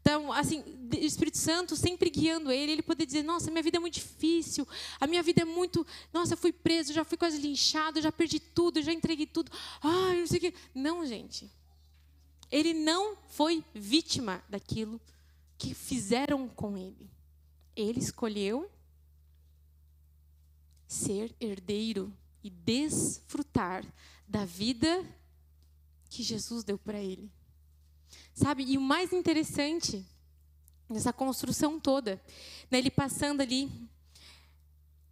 Então, 0.00 0.30
assim, 0.32 0.60
o 0.60 0.96
Espírito 0.96 1.38
Santo 1.38 1.74
sempre 1.76 2.10
guiando 2.10 2.52
ele, 2.52 2.72
ele 2.72 2.82
poder 2.82 3.06
dizer: 3.06 3.22
Nossa, 3.22 3.50
minha 3.50 3.62
vida 3.62 3.78
é 3.78 3.80
muito 3.80 3.94
difícil, 3.94 4.68
a 5.00 5.06
minha 5.06 5.22
vida 5.22 5.40
é 5.40 5.44
muito. 5.46 5.86
Nossa, 6.12 6.34
eu 6.34 6.36
fui 6.36 6.52
preso, 6.52 6.92
já 6.92 7.04
fui 7.04 7.16
quase 7.16 7.38
linchado, 7.38 8.02
já 8.02 8.12
perdi 8.12 8.38
tudo, 8.38 8.82
já 8.82 8.92
entreguei 8.92 9.26
tudo. 9.26 9.50
Ai, 9.82 10.20
não 10.20 10.26
sei 10.26 10.38
o 10.38 10.40
quê. 10.42 10.54
Não, 10.74 11.06
gente. 11.06 11.50
Ele 12.50 12.74
não 12.74 13.16
foi 13.28 13.64
vítima 13.74 14.44
daquilo 14.48 15.00
que 15.56 15.72
fizeram 15.72 16.48
com 16.48 16.76
ele. 16.76 17.10
Ele 17.74 17.98
escolheu 17.98 18.70
ser 20.86 21.34
herdeiro 21.40 22.12
e 22.42 22.50
desfrutar 22.50 23.84
da 24.28 24.44
vida 24.44 25.02
que 26.10 26.22
Jesus 26.22 26.62
deu 26.62 26.78
para 26.78 27.00
ele. 27.00 27.32
Sabe? 28.34 28.64
E 28.64 28.76
o 28.76 28.80
mais 28.80 29.12
interessante 29.12 30.04
nessa 30.88 31.12
construção 31.12 31.78
toda, 31.78 32.20
né, 32.70 32.78
ele 32.78 32.90
passando 32.90 33.40
ali 33.40 33.70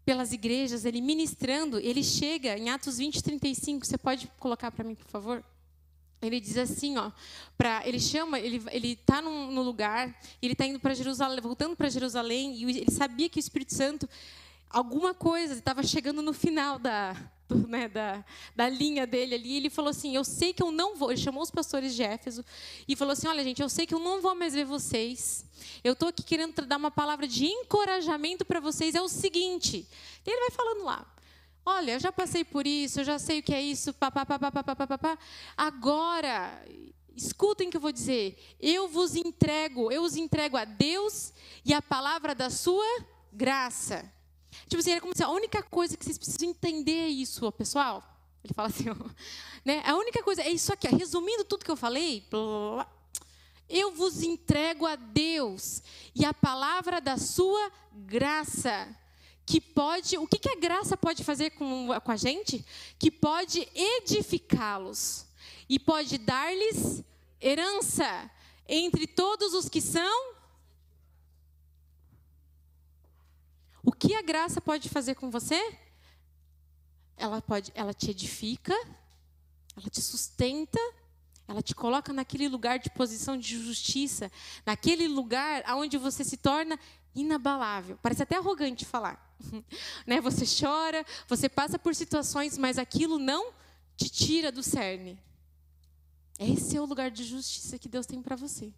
pelas 0.04 0.32
igrejas, 0.32 0.85
ele 0.85 1.00
ministrando, 1.00 1.78
ele 1.78 2.02
chega 2.02 2.58
em 2.58 2.68
Atos 2.68 2.98
20, 2.98 3.22
35, 3.22 3.87
você 3.87 3.96
pode 3.96 4.26
colocar 4.38 4.72
para 4.72 4.85
mim, 4.85 4.96
por 4.96 5.06
favor? 5.06 5.44
Ele 6.20 6.40
diz 6.40 6.56
assim, 6.56 6.96
ó, 6.98 7.11
para 7.56 7.87
ele 7.87 7.98
chama, 7.98 8.38
ele 8.38 8.62
ele 8.70 8.92
está 8.92 9.22
no 9.22 9.62
lugar, 9.62 10.16
ele 10.40 10.52
está 10.52 10.66
indo 10.66 10.78
para 10.78 10.94
Jerusalém, 10.94 11.40
voltando 11.40 11.76
para 11.76 11.88
Jerusalém, 11.88 12.54
e 12.54 12.64
ele 12.64 12.90
sabia 12.90 13.28
que 13.28 13.38
o 13.38 13.40
Espírito 13.40 13.74
Santo 13.74 14.08
alguma 14.68 15.14
coisa 15.14 15.54
estava 15.54 15.82
chegando 15.82 16.22
no 16.22 16.32
final 16.32 16.78
da, 16.78 17.14
né, 17.68 17.88
da, 17.88 18.24
da 18.54 18.68
linha 18.68 19.06
dele 19.06 19.34
ali. 19.34 19.56
Ele 19.56 19.70
falou 19.70 19.90
assim: 19.90 20.14
Eu 20.14 20.24
sei 20.24 20.52
que 20.52 20.62
eu 20.62 20.70
não 20.70 20.96
vou. 20.96 21.10
Ele 21.10 21.20
chamou 21.20 21.42
os 21.42 21.50
pastores 21.50 21.94
de 21.94 22.02
Éfeso 22.02 22.44
e 22.86 22.96
falou 22.96 23.12
assim: 23.12 23.28
Olha, 23.28 23.42
gente, 23.42 23.62
eu 23.62 23.68
sei 23.68 23.86
que 23.86 23.94
eu 23.94 23.98
não 23.98 24.20
vou 24.20 24.34
mais 24.34 24.54
ver 24.54 24.64
vocês. 24.64 25.44
Eu 25.84 25.92
estou 25.92 26.08
aqui 26.08 26.22
querendo 26.22 26.66
dar 26.66 26.76
uma 26.76 26.90
palavra 26.90 27.26
de 27.26 27.46
encorajamento 27.46 28.44
para 28.44 28.60
vocês. 28.60 28.94
É 28.94 29.00
o 29.00 29.08
seguinte: 29.08 29.86
ele 30.26 30.40
vai 30.40 30.50
falando 30.50 30.84
lá. 30.84 31.06
Olha, 31.64 31.92
eu 31.92 32.00
já 32.00 32.10
passei 32.10 32.44
por 32.44 32.66
isso, 32.66 33.00
eu 33.00 33.04
já 33.04 33.18
sei 33.20 33.38
o 33.38 33.42
que 33.42 33.54
é 33.54 33.62
isso, 33.62 33.92
papapá. 33.94 34.36
Agora, 35.56 36.64
escutem 37.14 37.68
o 37.68 37.70
que 37.70 37.76
eu 37.76 37.80
vou 37.80 37.92
dizer. 37.92 38.36
Eu 38.60 38.88
vos 38.88 39.14
entrego, 39.14 39.92
eu 39.92 40.02
os 40.02 40.16
entrego 40.16 40.56
a 40.56 40.64
Deus 40.64 41.32
e 41.64 41.72
a 41.72 41.80
palavra 41.80 42.34
da 42.34 42.50
sua 42.50 42.84
graça. 43.32 44.10
Tipo 44.68 44.80
assim, 44.80 44.92
era 44.92 45.00
como 45.00 45.16
se 45.16 45.22
a 45.22 45.28
única 45.28 45.62
coisa 45.62 45.96
que 45.96 46.04
vocês 46.04 46.18
precisam 46.18 46.48
entender 46.48 46.98
é 46.98 47.08
isso, 47.08 47.50
pessoal. 47.52 48.02
Ele 48.44 48.54
fala 48.54 48.68
assim, 48.68 48.84
né? 49.64 49.82
A 49.84 49.96
única 49.96 50.22
coisa 50.22 50.42
é 50.42 50.50
isso 50.50 50.72
aqui, 50.72 50.88
resumindo 50.88 51.44
tudo 51.44 51.64
que 51.64 51.70
eu 51.70 51.76
falei, 51.76 52.26
blá, 52.30 52.40
blá, 52.40 52.92
eu 53.68 53.90
vos 53.92 54.22
entrego 54.22 54.86
a 54.86 54.96
Deus 54.96 55.82
e 56.14 56.24
a 56.24 56.34
palavra 56.34 57.00
da 57.00 57.16
sua 57.16 57.72
graça, 57.92 58.88
que 59.46 59.60
pode, 59.60 60.18
o 60.18 60.26
que, 60.26 60.38
que 60.38 60.50
a 60.50 60.56
graça 60.56 60.96
pode 60.96 61.24
fazer 61.24 61.50
com, 61.50 61.88
com 62.04 62.12
a 62.12 62.16
gente? 62.16 62.64
Que 62.98 63.10
pode 63.10 63.66
edificá-los 63.74 65.26
e 65.68 65.78
pode 65.78 66.18
dar-lhes 66.18 67.02
herança 67.40 68.30
entre 68.68 69.06
todos 69.06 69.54
os 69.54 69.68
que 69.68 69.80
são 69.80 70.34
O 73.82 73.90
que 73.92 74.14
a 74.14 74.22
graça 74.22 74.60
pode 74.60 74.88
fazer 74.88 75.14
com 75.14 75.30
você? 75.30 75.78
Ela 77.16 77.42
pode, 77.42 77.72
ela 77.74 77.92
te 77.92 78.10
edifica, 78.10 78.74
ela 79.76 79.88
te 79.90 80.00
sustenta, 80.00 80.78
ela 81.48 81.60
te 81.60 81.74
coloca 81.74 82.12
naquele 82.12 82.48
lugar 82.48 82.78
de 82.78 82.90
posição 82.90 83.36
de 83.36 83.62
justiça, 83.62 84.30
naquele 84.64 85.08
lugar 85.08 85.64
onde 85.76 85.98
você 85.98 86.24
se 86.24 86.36
torna 86.36 86.78
inabalável. 87.14 87.98
Parece 88.00 88.22
até 88.22 88.36
arrogante 88.36 88.84
falar. 88.84 89.36
né? 90.06 90.20
Você 90.20 90.44
chora, 90.46 91.04
você 91.28 91.48
passa 91.48 91.78
por 91.78 91.94
situações, 91.94 92.56
mas 92.56 92.78
aquilo 92.78 93.18
não 93.18 93.52
te 93.96 94.08
tira 94.08 94.52
do 94.52 94.62
cerne. 94.62 95.18
Esse 96.38 96.76
é 96.76 96.80
o 96.80 96.86
lugar 96.86 97.10
de 97.10 97.24
justiça 97.24 97.78
que 97.78 97.88
Deus 97.88 98.06
tem 98.06 98.22
para 98.22 98.36
você. 98.36 98.72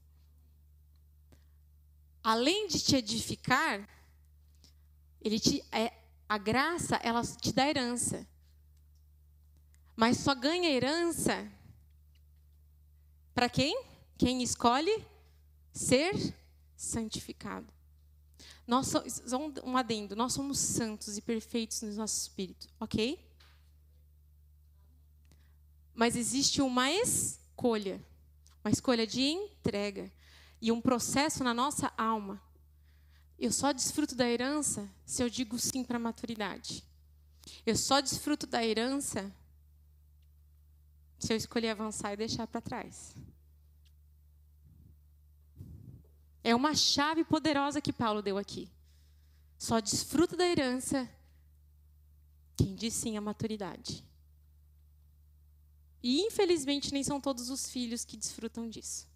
Além 2.22 2.68
de 2.68 2.80
te 2.80 2.96
edificar, 2.96 3.88
ele 5.24 5.40
te, 5.40 5.64
é, 5.72 5.90
a 6.28 6.36
graça, 6.36 6.96
ela 6.96 7.22
te 7.22 7.52
dá 7.52 7.66
herança. 7.66 8.28
Mas 9.96 10.18
só 10.18 10.34
ganha 10.34 10.68
herança 10.68 11.50
para 13.34 13.48
quem? 13.48 13.82
Quem 14.18 14.42
escolhe 14.42 15.04
ser 15.72 16.14
santificado. 16.76 17.66
Nós 18.66 18.88
somos, 18.88 19.62
um 19.62 19.76
adendo, 19.76 20.14
nós 20.14 20.32
somos 20.32 20.58
santos 20.58 21.16
e 21.16 21.22
perfeitos 21.22 21.82
no 21.82 21.92
nosso 21.94 22.20
espírito, 22.20 22.68
ok? 22.78 23.18
Mas 25.94 26.16
existe 26.16 26.60
uma 26.60 26.90
escolha, 26.90 28.02
uma 28.64 28.70
escolha 28.70 29.06
de 29.06 29.22
entrega 29.22 30.10
e 30.60 30.70
um 30.72 30.80
processo 30.80 31.44
na 31.44 31.54
nossa 31.54 31.92
alma 31.96 32.40
eu 33.38 33.52
só 33.52 33.72
desfruto 33.72 34.14
da 34.14 34.28
herança 34.28 34.88
se 35.04 35.22
eu 35.22 35.28
digo 35.28 35.58
sim 35.58 35.84
para 35.84 35.96
a 35.96 36.00
maturidade. 36.00 36.84
Eu 37.66 37.76
só 37.76 38.00
desfruto 38.00 38.46
da 38.46 38.64
herança 38.64 39.32
se 41.18 41.32
eu 41.32 41.36
escolher 41.36 41.70
avançar 41.70 42.12
e 42.12 42.16
deixar 42.16 42.46
para 42.46 42.60
trás. 42.60 43.14
É 46.42 46.54
uma 46.54 46.74
chave 46.74 47.24
poderosa 47.24 47.80
que 47.80 47.92
Paulo 47.92 48.20
deu 48.20 48.36
aqui. 48.36 48.70
Só 49.58 49.80
desfruta 49.80 50.36
da 50.36 50.46
herança 50.46 51.08
quem 52.56 52.74
diz 52.74 52.94
sim 52.94 53.16
à 53.16 53.20
maturidade. 53.20 54.04
E 56.02 56.20
infelizmente 56.20 56.92
nem 56.92 57.02
são 57.02 57.18
todos 57.18 57.48
os 57.48 57.70
filhos 57.70 58.04
que 58.04 58.16
desfrutam 58.16 58.68
disso. 58.68 59.08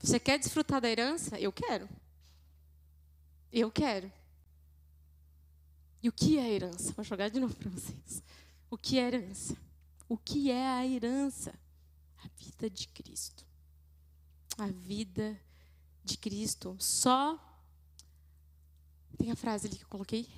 Você 0.00 0.18
quer 0.18 0.38
desfrutar 0.38 0.80
da 0.80 0.90
herança? 0.90 1.38
Eu 1.38 1.52
quero. 1.52 1.88
Eu 3.52 3.70
quero. 3.70 4.10
E 6.02 6.08
o 6.08 6.12
que 6.12 6.38
é 6.38 6.52
herança? 6.52 6.92
Vou 6.92 7.04
jogar 7.04 7.28
de 7.28 7.40
novo 7.40 7.54
para 7.54 7.70
vocês. 7.70 8.22
O 8.70 8.76
que 8.76 8.98
é 8.98 9.06
herança? 9.06 9.56
O 10.08 10.16
que 10.16 10.50
é 10.50 10.66
a 10.66 10.86
herança? 10.86 11.52
A 12.24 12.28
vida 12.36 12.70
de 12.70 12.86
Cristo. 12.88 13.44
A 14.56 14.68
vida 14.68 15.40
de 16.04 16.16
Cristo. 16.16 16.76
Só. 16.78 17.38
Tem 19.16 19.30
a 19.30 19.36
frase 19.36 19.66
ali 19.66 19.76
que 19.76 19.84
eu 19.84 19.88
coloquei? 19.88 20.28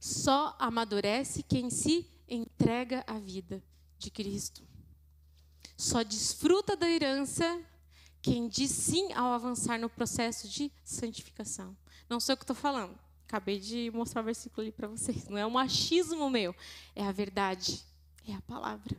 Só 0.00 0.56
amadurece 0.58 1.42
quem 1.42 1.70
se 1.70 2.06
entrega 2.28 3.04
à 3.06 3.18
vida 3.18 3.62
de 3.98 4.10
Cristo. 4.10 4.62
Só 5.76 6.02
desfruta 6.02 6.76
da 6.76 6.88
herança 6.88 7.44
quem 8.24 8.48
diz 8.48 8.70
sim 8.70 9.12
ao 9.12 9.34
avançar 9.34 9.78
no 9.78 9.90
processo 9.90 10.48
de 10.48 10.72
santificação. 10.82 11.76
Não 12.08 12.18
sei 12.18 12.32
o 12.32 12.38
que 12.38 12.42
estou 12.42 12.56
falando. 12.56 12.98
Acabei 13.28 13.60
de 13.60 13.90
mostrar 13.90 14.22
o 14.22 14.24
versículo 14.24 14.62
ali 14.62 14.72
para 14.72 14.88
vocês. 14.88 15.28
Não 15.28 15.36
é 15.36 15.46
um 15.46 15.58
achismo 15.58 16.30
meu. 16.30 16.56
É 16.96 17.04
a 17.04 17.12
verdade. 17.12 17.84
É 18.26 18.32
a 18.32 18.40
palavra. 18.40 18.96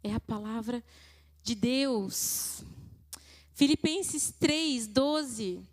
É 0.00 0.14
a 0.14 0.20
palavra 0.20 0.80
de 1.42 1.56
Deus. 1.56 2.62
Filipenses 3.52 4.32
3, 4.38 4.86
12. 4.86 5.68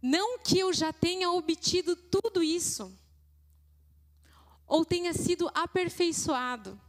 Não 0.00 0.38
que 0.38 0.58
eu 0.58 0.72
já 0.72 0.94
tenha 0.94 1.30
obtido 1.30 1.94
tudo 1.94 2.42
isso, 2.42 2.90
ou 4.66 4.82
tenha 4.82 5.12
sido 5.12 5.50
aperfeiçoado, 5.54 6.80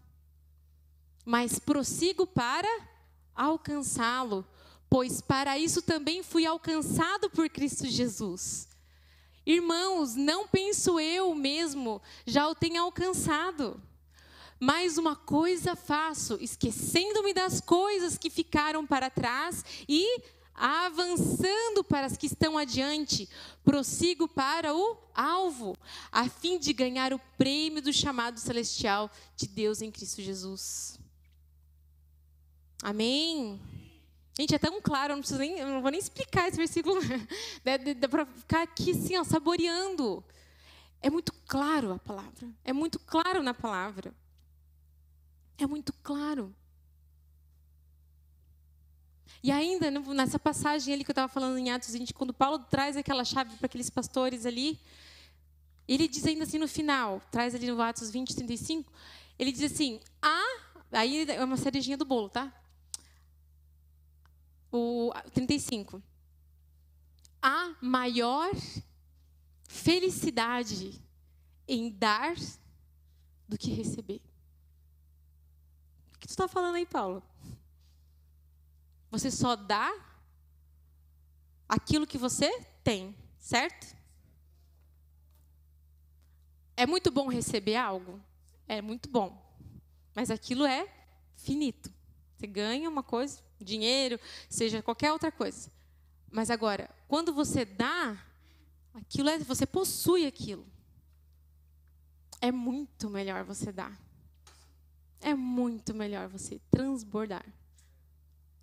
mas 1.25 1.59
prossigo 1.59 2.25
para 2.25 2.94
alcançá-lo, 3.35 4.45
pois 4.89 5.21
para 5.21 5.57
isso 5.57 5.81
também 5.81 6.23
fui 6.23 6.45
alcançado 6.45 7.29
por 7.29 7.49
Cristo 7.49 7.85
Jesus. 7.85 8.67
Irmãos, 9.45 10.15
não 10.15 10.47
penso 10.47 10.99
eu 10.99 11.35
mesmo, 11.35 12.01
já 12.25 12.47
o 12.47 12.55
tenho 12.55 12.81
alcançado. 12.81 13.79
Mas 14.59 14.97
uma 14.97 15.15
coisa 15.15 15.75
faço, 15.75 16.37
esquecendo-me 16.41 17.33
das 17.33 17.59
coisas 17.59 18.17
que 18.17 18.29
ficaram 18.29 18.87
para 18.87 19.09
trás 19.09 19.63
e 19.87 20.21
avançando 20.55 21.83
para 21.83 22.07
as 22.07 22.15
que 22.15 22.27
estão 22.27 22.57
adiante, 22.57 23.27
prossigo 23.63 24.27
para 24.27 24.73
o 24.73 24.97
alvo, 25.13 25.77
a 26.11 26.29
fim 26.29 26.57
de 26.57 26.71
ganhar 26.71 27.13
o 27.13 27.19
prêmio 27.37 27.81
do 27.81 27.91
chamado 27.91 28.39
celestial 28.39 29.11
de 29.35 29.47
Deus 29.47 29.81
em 29.81 29.91
Cristo 29.91 30.21
Jesus. 30.21 30.97
Amém. 32.85 33.59
Gente, 34.37 34.53
é 34.53 34.59
tão 34.59 34.79
claro, 34.79 35.13
eu 35.13 35.17
não, 35.17 35.37
nem, 35.39 35.57
eu 35.57 35.67
não 35.67 35.81
vou 35.81 35.89
nem 35.89 35.99
explicar 35.99 36.47
esse 36.47 36.55
versículo. 36.55 37.01
Dá 37.99 38.07
para 38.07 38.27
ficar 38.27 38.61
aqui 38.61 38.91
assim, 38.91 39.17
ó, 39.17 39.23
saboreando. 39.23 40.23
É 41.01 41.09
muito 41.09 41.33
claro 41.47 41.93
a 41.93 41.97
palavra. 41.97 42.47
É 42.63 42.71
muito 42.71 42.99
claro 42.99 43.41
na 43.41 43.55
palavra. 43.55 44.13
É 45.57 45.65
muito 45.65 45.91
claro. 46.03 46.55
E 49.41 49.49
ainda, 49.49 49.89
nessa 49.89 50.37
passagem 50.37 50.93
ali 50.93 51.03
que 51.03 51.09
eu 51.09 51.13
estava 51.13 51.27
falando 51.27 51.57
em 51.57 51.71
Atos 51.71 51.89
20, 51.89 52.13
quando 52.13 52.35
Paulo 52.35 52.59
traz 52.59 52.95
aquela 52.95 53.25
chave 53.25 53.55
para 53.57 53.65
aqueles 53.65 53.89
pastores 53.89 54.45
ali, 54.45 54.79
ele 55.87 56.07
diz 56.07 56.23
ainda 56.23 56.43
assim 56.43 56.59
no 56.59 56.67
final, 56.67 57.19
traz 57.31 57.55
ali 57.55 57.65
no 57.65 57.81
Atos 57.81 58.11
20, 58.11 58.35
35, 58.35 58.93
ele 59.39 59.51
diz 59.51 59.71
assim, 59.73 59.99
ah, 60.21 60.59
aí 60.91 61.27
é 61.31 61.43
uma 61.43 61.57
cerejinha 61.57 61.97
do 61.97 62.05
bolo, 62.05 62.29
tá? 62.29 62.53
O 64.77 65.13
35. 65.33 66.03
Há 67.41 67.77
maior 67.81 68.51
felicidade 69.69 71.01
em 71.65 71.89
dar 71.89 72.35
do 73.47 73.57
que 73.57 73.71
receber. 73.71 74.21
O 76.13 76.19
que 76.19 76.27
tu 76.27 76.31
está 76.31 76.45
falando 76.49 76.75
aí, 76.75 76.85
Paulo? 76.85 77.23
Você 79.11 79.31
só 79.31 79.55
dá 79.55 79.89
aquilo 81.69 82.05
que 82.05 82.17
você 82.17 82.59
tem, 82.83 83.15
certo? 83.39 83.95
É 86.75 86.85
muito 86.85 87.09
bom 87.09 87.29
receber 87.29 87.77
algo? 87.77 88.19
É 88.67 88.81
muito 88.81 89.07
bom. 89.09 89.41
Mas 90.13 90.29
aquilo 90.29 90.65
é 90.65 90.85
finito. 91.37 91.93
Você 92.35 92.45
ganha 92.45 92.89
uma 92.89 93.03
coisa, 93.03 93.41
dinheiro, 93.65 94.19
seja 94.49 94.81
qualquer 94.81 95.11
outra 95.11 95.31
coisa. 95.31 95.69
Mas 96.31 96.49
agora, 96.49 96.89
quando 97.07 97.33
você 97.33 97.65
dá, 97.65 98.17
aquilo 98.93 99.29
é, 99.29 99.39
você 99.39 99.65
possui 99.65 100.25
aquilo. 100.25 100.65
É 102.39 102.51
muito 102.51 103.09
melhor 103.09 103.43
você 103.43 103.71
dar. 103.71 103.99
É 105.19 105.33
muito 105.33 105.93
melhor 105.93 106.27
você 106.27 106.61
transbordar. 106.69 107.45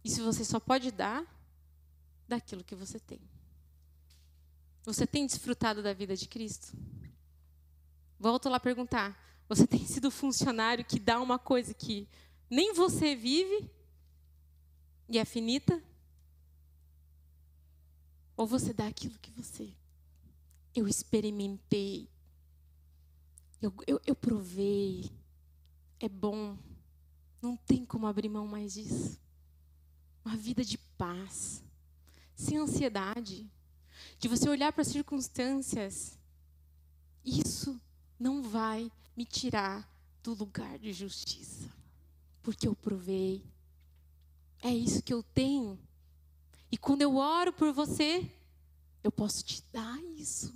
E 0.05 0.11
se 0.11 0.21
você 0.21 0.45
só 0.45 0.61
pode 0.61 0.91
dar 0.91 1.25
daquilo 2.29 2.65
que 2.65 2.75
você 2.75 2.99
tem. 2.99 3.21
Você 4.85 5.07
tem 5.07 5.27
desfrutado 5.27 5.83
da 5.83 5.93
vida 5.93 6.17
de 6.17 6.27
Cristo? 6.29 6.77
Volto 8.19 8.49
lá 8.49 8.59
perguntar. 8.59 9.19
Você 9.49 9.67
tem 9.69 9.87
sido 9.87 10.11
funcionário 10.11 10.85
que 10.85 10.99
dá 10.99 11.21
uma 11.21 11.39
coisa 11.39 11.73
que 11.73 12.09
nem 12.51 12.73
você 12.73 13.15
vive 13.15 13.71
e 15.13 15.19
é 15.19 15.25
finita? 15.25 15.83
Ou 18.37 18.47
você 18.47 18.73
dá 18.73 18.87
aquilo 18.87 19.19
que 19.19 19.31
você. 19.31 19.71
Eu 20.75 20.89
experimentei. 20.89 22.09
Eu, 23.61 23.75
eu, 23.87 24.01
eu 24.07 24.15
provei. 24.15 25.11
É 26.01 26.09
bom. 26.09 26.57
Não 27.43 27.57
tem 27.57 27.85
como 27.85 28.07
abrir 28.07 28.29
mão 28.29 28.47
mais 28.47 28.73
disso. 28.73 29.21
Uma 30.25 30.37
vida 30.37 30.65
de 30.65 30.79
paz, 30.79 31.63
sem 32.35 32.57
ansiedade, 32.57 33.51
de 34.19 34.29
você 34.29 34.49
olhar 34.49 34.73
para 34.73 34.83
as 34.83 34.89
circunstâncias. 34.89 36.19
Isso 37.25 37.81
não 38.19 38.43
vai 38.43 38.91
me 39.17 39.25
tirar 39.25 39.89
do 40.23 40.33
lugar 40.33 40.79
de 40.79 40.93
justiça, 40.93 41.69
porque 42.41 42.67
eu 42.67 42.75
provei, 42.75 43.45
é 44.63 44.73
isso 44.73 45.03
que 45.03 45.13
eu 45.13 45.23
tenho. 45.23 45.79
E 46.71 46.79
quando 46.79 47.03
eu 47.03 47.17
oro 47.17 47.53
por 47.53 47.73
você, 47.73 48.31
eu 49.03 49.11
posso 49.11 49.45
te 49.45 49.63
dar 49.73 50.01
isso. 50.17 50.55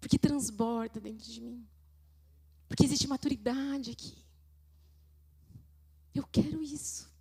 Porque 0.00 0.18
transborda 0.18 1.00
dentro 1.00 1.30
de 1.30 1.40
mim. 1.40 1.66
Porque 2.68 2.84
existe 2.84 3.08
maturidade 3.08 3.90
aqui. 3.90 4.16
Eu 6.14 6.24
quero 6.30 6.62
isso. 6.62 7.12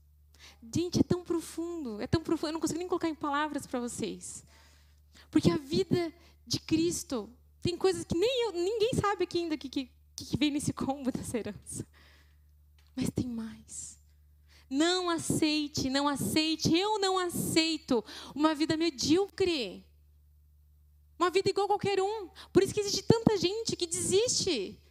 Gente, 0.74 1.00
é 1.00 1.04
tão 1.04 1.24
profundo, 1.24 2.00
é 2.00 2.08
tão 2.08 2.22
profundo, 2.22 2.50
eu 2.50 2.54
não 2.54 2.60
consigo 2.60 2.80
nem 2.80 2.88
colocar 2.88 3.10
em 3.10 3.16
palavras 3.16 3.66
para 3.66 3.80
vocês. 3.80 4.46
Porque 5.30 5.50
a 5.50 5.58
vida 5.58 6.14
de 6.46 6.60
Cristo 6.60 7.30
tem 7.62 7.76
coisas 7.76 8.04
que 8.04 8.16
nem 8.16 8.46
eu, 8.46 8.52
ninguém 8.52 8.92
sabe 8.94 9.24
aqui 9.24 9.40
ainda 9.40 9.58
que, 9.58 9.70
que, 9.70 9.90
que 10.16 10.38
vem 10.38 10.52
nesse 10.52 10.72
combo 10.72 11.10
dessa 11.12 11.38
herança. 11.38 11.86
Mas 12.96 13.10
tem 13.10 13.28
mais. 13.28 13.98
Não 14.74 15.08
aceite, 15.08 15.88
não 15.88 16.08
aceite, 16.08 16.76
eu 16.76 16.98
não 16.98 17.20
aceito 17.20 18.04
uma 18.34 18.56
vida 18.56 18.76
medíocre. 18.76 19.86
Uma 21.20 21.30
vida 21.30 21.48
igual 21.48 21.66
a 21.66 21.68
qualquer 21.68 22.02
um. 22.02 22.28
Por 22.52 22.64
isso 22.64 22.74
que 22.74 22.80
existe 22.80 23.04
tanta 23.04 23.38
gente 23.38 23.76
que 23.76 23.86
desiste. 23.86 24.82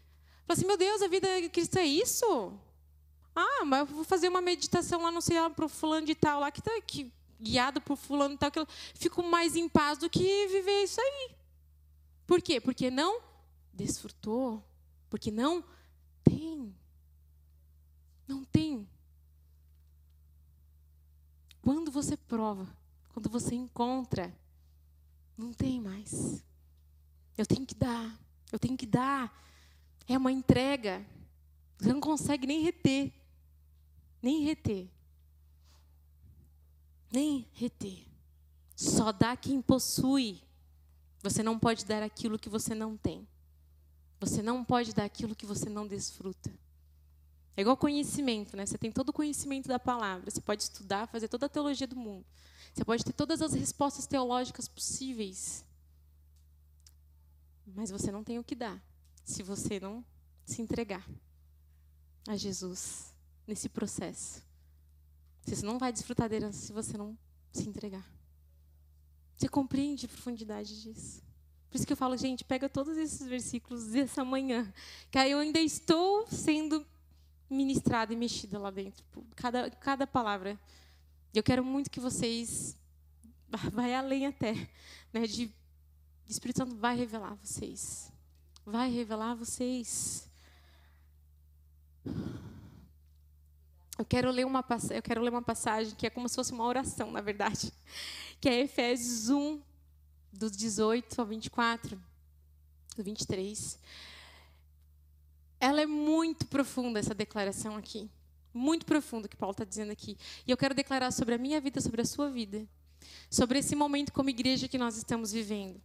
Fala 0.46 0.56
assim, 0.56 0.66
meu 0.66 0.76
Deus, 0.76 1.02
a 1.02 1.08
vida 1.08 1.26
cristã 1.48 1.80
é 1.80 1.86
isso? 1.86 2.56
Ah, 3.34 3.64
mas 3.64 3.80
eu 3.80 3.86
vou 3.86 4.04
fazer 4.04 4.28
uma 4.28 4.40
meditação 4.40 5.02
lá, 5.02 5.10
não 5.10 5.20
sei 5.20 5.40
lá, 5.40 5.50
para 5.50 5.64
o 5.64 5.68
fulano 5.68 6.06
de 6.06 6.14
tal, 6.14 6.38
lá 6.38 6.52
que 6.52 6.60
está 6.60 6.76
aqui, 6.76 7.12
guiado 7.40 7.80
por 7.80 7.96
fulano 7.96 8.34
de 8.34 8.38
tal, 8.38 8.52
que 8.52 8.60
eu 8.60 8.68
fico 8.94 9.20
mais 9.20 9.56
em 9.56 9.68
paz 9.68 9.98
do 9.98 10.08
que 10.08 10.46
viver 10.46 10.84
isso 10.84 11.00
aí. 11.00 11.34
Por 12.24 12.40
quê? 12.40 12.60
Porque 12.60 12.88
não 12.88 13.20
desfrutou. 13.72 14.62
Porque 15.10 15.32
não 15.32 15.64
tem. 16.22 16.72
Não 18.28 18.44
tem. 18.44 18.88
Quando 21.62 21.92
você 21.92 22.16
prova, 22.16 22.68
quando 23.10 23.30
você 23.30 23.54
encontra, 23.54 24.36
não 25.38 25.52
tem 25.52 25.80
mais. 25.80 26.44
Eu 27.38 27.46
tenho 27.46 27.64
que 27.64 27.74
dar, 27.74 28.18
eu 28.50 28.58
tenho 28.58 28.76
que 28.76 28.84
dar. 28.84 29.32
É 30.06 30.18
uma 30.18 30.32
entrega. 30.32 31.06
Você 31.78 31.92
não 31.92 32.00
consegue 32.00 32.46
nem 32.46 32.62
reter. 32.62 33.12
Nem 34.20 34.42
reter. 34.42 34.90
Nem 37.12 37.46
reter. 37.52 38.06
Só 38.76 39.12
dá 39.12 39.36
quem 39.36 39.62
possui. 39.62 40.42
Você 41.22 41.42
não 41.42 41.58
pode 41.58 41.84
dar 41.84 42.02
aquilo 42.02 42.38
que 42.38 42.48
você 42.48 42.74
não 42.74 42.96
tem. 42.96 43.26
Você 44.18 44.42
não 44.42 44.64
pode 44.64 44.92
dar 44.92 45.04
aquilo 45.04 45.36
que 45.36 45.46
você 45.46 45.68
não 45.68 45.86
desfruta. 45.86 46.52
É 47.56 47.60
igual 47.60 47.76
conhecimento, 47.76 48.56
né? 48.56 48.64
Você 48.64 48.78
tem 48.78 48.90
todo 48.90 49.10
o 49.10 49.12
conhecimento 49.12 49.68
da 49.68 49.78
palavra, 49.78 50.30
você 50.30 50.40
pode 50.40 50.62
estudar, 50.62 51.06
fazer 51.08 51.28
toda 51.28 51.46
a 51.46 51.48
teologia 51.48 51.86
do 51.86 51.96
mundo. 51.96 52.24
Você 52.72 52.84
pode 52.84 53.04
ter 53.04 53.12
todas 53.12 53.42
as 53.42 53.52
respostas 53.52 54.06
teológicas 54.06 54.66
possíveis. 54.66 55.64
Mas 57.66 57.90
você 57.90 58.10
não 58.10 58.24
tem 58.24 58.38
o 58.38 58.44
que 58.44 58.54
dar 58.54 58.82
se 59.24 59.42
você 59.42 59.78
não 59.78 60.04
se 60.44 60.62
entregar 60.62 61.06
a 62.26 62.36
Jesus 62.36 63.14
nesse 63.46 63.68
processo. 63.68 64.42
Você 65.44 65.64
não 65.64 65.78
vai 65.78 65.92
desfrutar 65.92 66.28
da 66.28 66.36
herança 66.36 66.58
se 66.58 66.72
você 66.72 66.96
não 66.96 67.16
se 67.52 67.68
entregar. 67.68 68.06
Você 69.36 69.48
compreende 69.48 70.06
a 70.06 70.08
profundidade 70.08 70.82
disso? 70.82 71.22
Por 71.68 71.76
isso 71.76 71.86
que 71.86 71.92
eu 71.92 71.96
falo, 71.96 72.16
gente, 72.16 72.44
pega 72.44 72.68
todos 72.68 72.96
esses 72.96 73.26
versículos 73.26 73.86
dessa 73.86 74.24
manhã, 74.24 74.72
que 75.10 75.18
aí 75.18 75.30
eu 75.30 75.38
ainda 75.38 75.58
estou 75.58 76.26
sendo 76.28 76.86
ministrada 77.52 78.12
e 78.12 78.16
mexida 78.16 78.58
lá 78.58 78.70
dentro. 78.70 79.04
Cada, 79.36 79.70
cada 79.70 80.06
palavra. 80.06 80.58
Eu 81.34 81.42
quero 81.42 81.64
muito 81.64 81.90
que 81.90 82.00
vocês 82.00 82.76
vai 83.72 83.94
além 83.94 84.26
até, 84.26 84.68
né, 85.12 85.26
de 85.26 85.52
Espírito 86.28 86.58
Santo 86.58 86.76
vai 86.76 86.96
revelar 86.96 87.34
vocês. 87.34 88.10
Vai 88.64 88.90
revelar 88.90 89.34
vocês. 89.34 90.28
Eu 93.98 94.04
quero 94.04 94.30
ler 94.30 94.46
uma 94.46 94.64
eu 94.90 95.02
quero 95.02 95.20
ler 95.20 95.30
uma 95.30 95.42
passagem 95.42 95.94
que 95.94 96.06
é 96.06 96.10
como 96.10 96.28
se 96.28 96.34
fosse 96.34 96.52
uma 96.52 96.64
oração, 96.64 97.10
na 97.10 97.20
verdade, 97.20 97.72
que 98.40 98.48
é 98.48 98.60
Efésios 98.60 99.28
1 99.28 99.60
dos 100.32 100.50
18 100.52 101.20
ao 101.20 101.26
24, 101.26 102.02
do 102.96 103.04
23. 103.04 103.78
Ela 105.62 105.82
é 105.82 105.86
muito 105.86 106.44
profunda 106.48 106.98
essa 106.98 107.14
declaração 107.14 107.76
aqui, 107.76 108.10
muito 108.52 108.84
profunda 108.84 109.28
que 109.28 109.36
Paulo 109.36 109.52
está 109.52 109.64
dizendo 109.64 109.92
aqui. 109.92 110.18
E 110.44 110.50
eu 110.50 110.56
quero 110.56 110.74
declarar 110.74 111.12
sobre 111.12 111.36
a 111.36 111.38
minha 111.38 111.60
vida, 111.60 111.80
sobre 111.80 112.02
a 112.02 112.04
sua 112.04 112.28
vida, 112.28 112.66
sobre 113.30 113.60
esse 113.60 113.76
momento 113.76 114.12
como 114.12 114.28
igreja 114.28 114.66
que 114.66 114.76
nós 114.76 114.96
estamos 114.96 115.30
vivendo. 115.30 115.80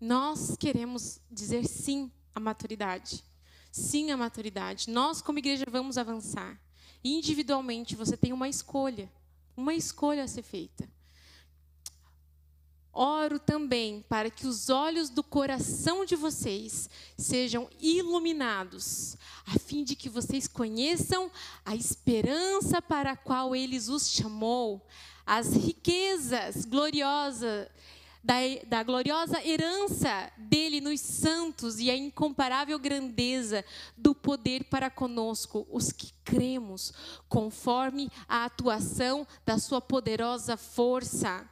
Nós 0.00 0.56
queremos 0.56 1.20
dizer 1.28 1.66
sim 1.66 2.08
à 2.32 2.38
maturidade. 2.38 3.24
Sim 3.72 4.12
à 4.12 4.16
maturidade. 4.16 4.90
Nós, 4.90 5.20
como 5.20 5.40
igreja, 5.40 5.64
vamos 5.68 5.98
avançar. 5.98 6.56
Individualmente, 7.02 7.96
você 7.96 8.16
tem 8.16 8.32
uma 8.32 8.48
escolha. 8.48 9.10
Uma 9.56 9.74
escolha 9.74 10.22
a 10.22 10.28
ser 10.28 10.42
feita. 10.42 10.88
Oro 12.98 13.38
também 13.38 14.02
para 14.08 14.30
que 14.30 14.46
os 14.46 14.70
olhos 14.70 15.10
do 15.10 15.22
coração 15.22 16.06
de 16.06 16.16
vocês 16.16 16.88
sejam 17.18 17.68
iluminados, 17.78 19.18
a 19.46 19.58
fim 19.58 19.84
de 19.84 19.94
que 19.94 20.08
vocês 20.08 20.48
conheçam 20.48 21.30
a 21.62 21.76
esperança 21.76 22.80
para 22.80 23.10
a 23.12 23.16
qual 23.16 23.54
Ele 23.54 23.76
os 23.76 24.08
chamou, 24.08 24.86
as 25.26 25.52
riquezas 25.52 26.64
gloriosas 26.64 27.68
da, 28.24 28.34
da 28.66 28.82
gloriosa 28.82 29.46
herança 29.46 30.32
dele 30.36 30.80
nos 30.80 31.00
santos 31.00 31.78
e 31.78 31.88
a 31.90 31.96
incomparável 31.96 32.78
grandeza 32.78 33.64
do 33.96 34.14
poder 34.14 34.64
para 34.64 34.90
conosco, 34.90 35.64
os 35.70 35.92
que 35.92 36.12
cremos, 36.24 36.92
conforme 37.28 38.10
a 38.26 38.44
atuação 38.46 39.24
da 39.44 39.58
sua 39.58 39.80
poderosa 39.80 40.56
força. 40.56 41.48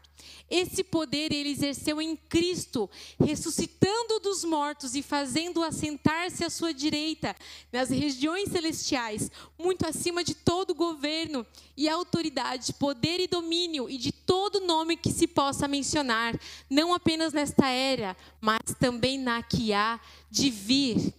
Esse 0.50 0.84
poder 0.84 1.32
ele 1.32 1.50
exerceu 1.50 2.00
em 2.00 2.16
Cristo, 2.16 2.88
ressuscitando 3.18 4.20
dos 4.20 4.44
mortos 4.44 4.94
e 4.94 5.02
fazendo 5.02 5.62
assentar-se 5.62 6.44
à 6.44 6.50
sua 6.50 6.72
direita 6.72 7.34
nas 7.72 7.90
regiões 7.90 8.50
celestiais, 8.50 9.30
muito 9.58 9.86
acima 9.86 10.22
de 10.22 10.34
todo 10.34 10.74
governo 10.74 11.46
e 11.76 11.88
autoridade, 11.88 12.74
poder 12.74 13.20
e 13.20 13.26
domínio 13.26 13.88
e 13.88 13.98
de 13.98 14.12
todo 14.12 14.60
nome 14.60 14.96
que 14.96 15.10
se 15.10 15.26
possa 15.26 15.66
mencionar, 15.66 16.38
não 16.68 16.94
apenas 16.94 17.32
nesta 17.32 17.68
era, 17.68 18.16
mas 18.40 18.60
também 18.78 19.18
na 19.18 19.42
que 19.42 19.72
há 19.72 19.98
de 20.30 20.50
vir. 20.50 21.14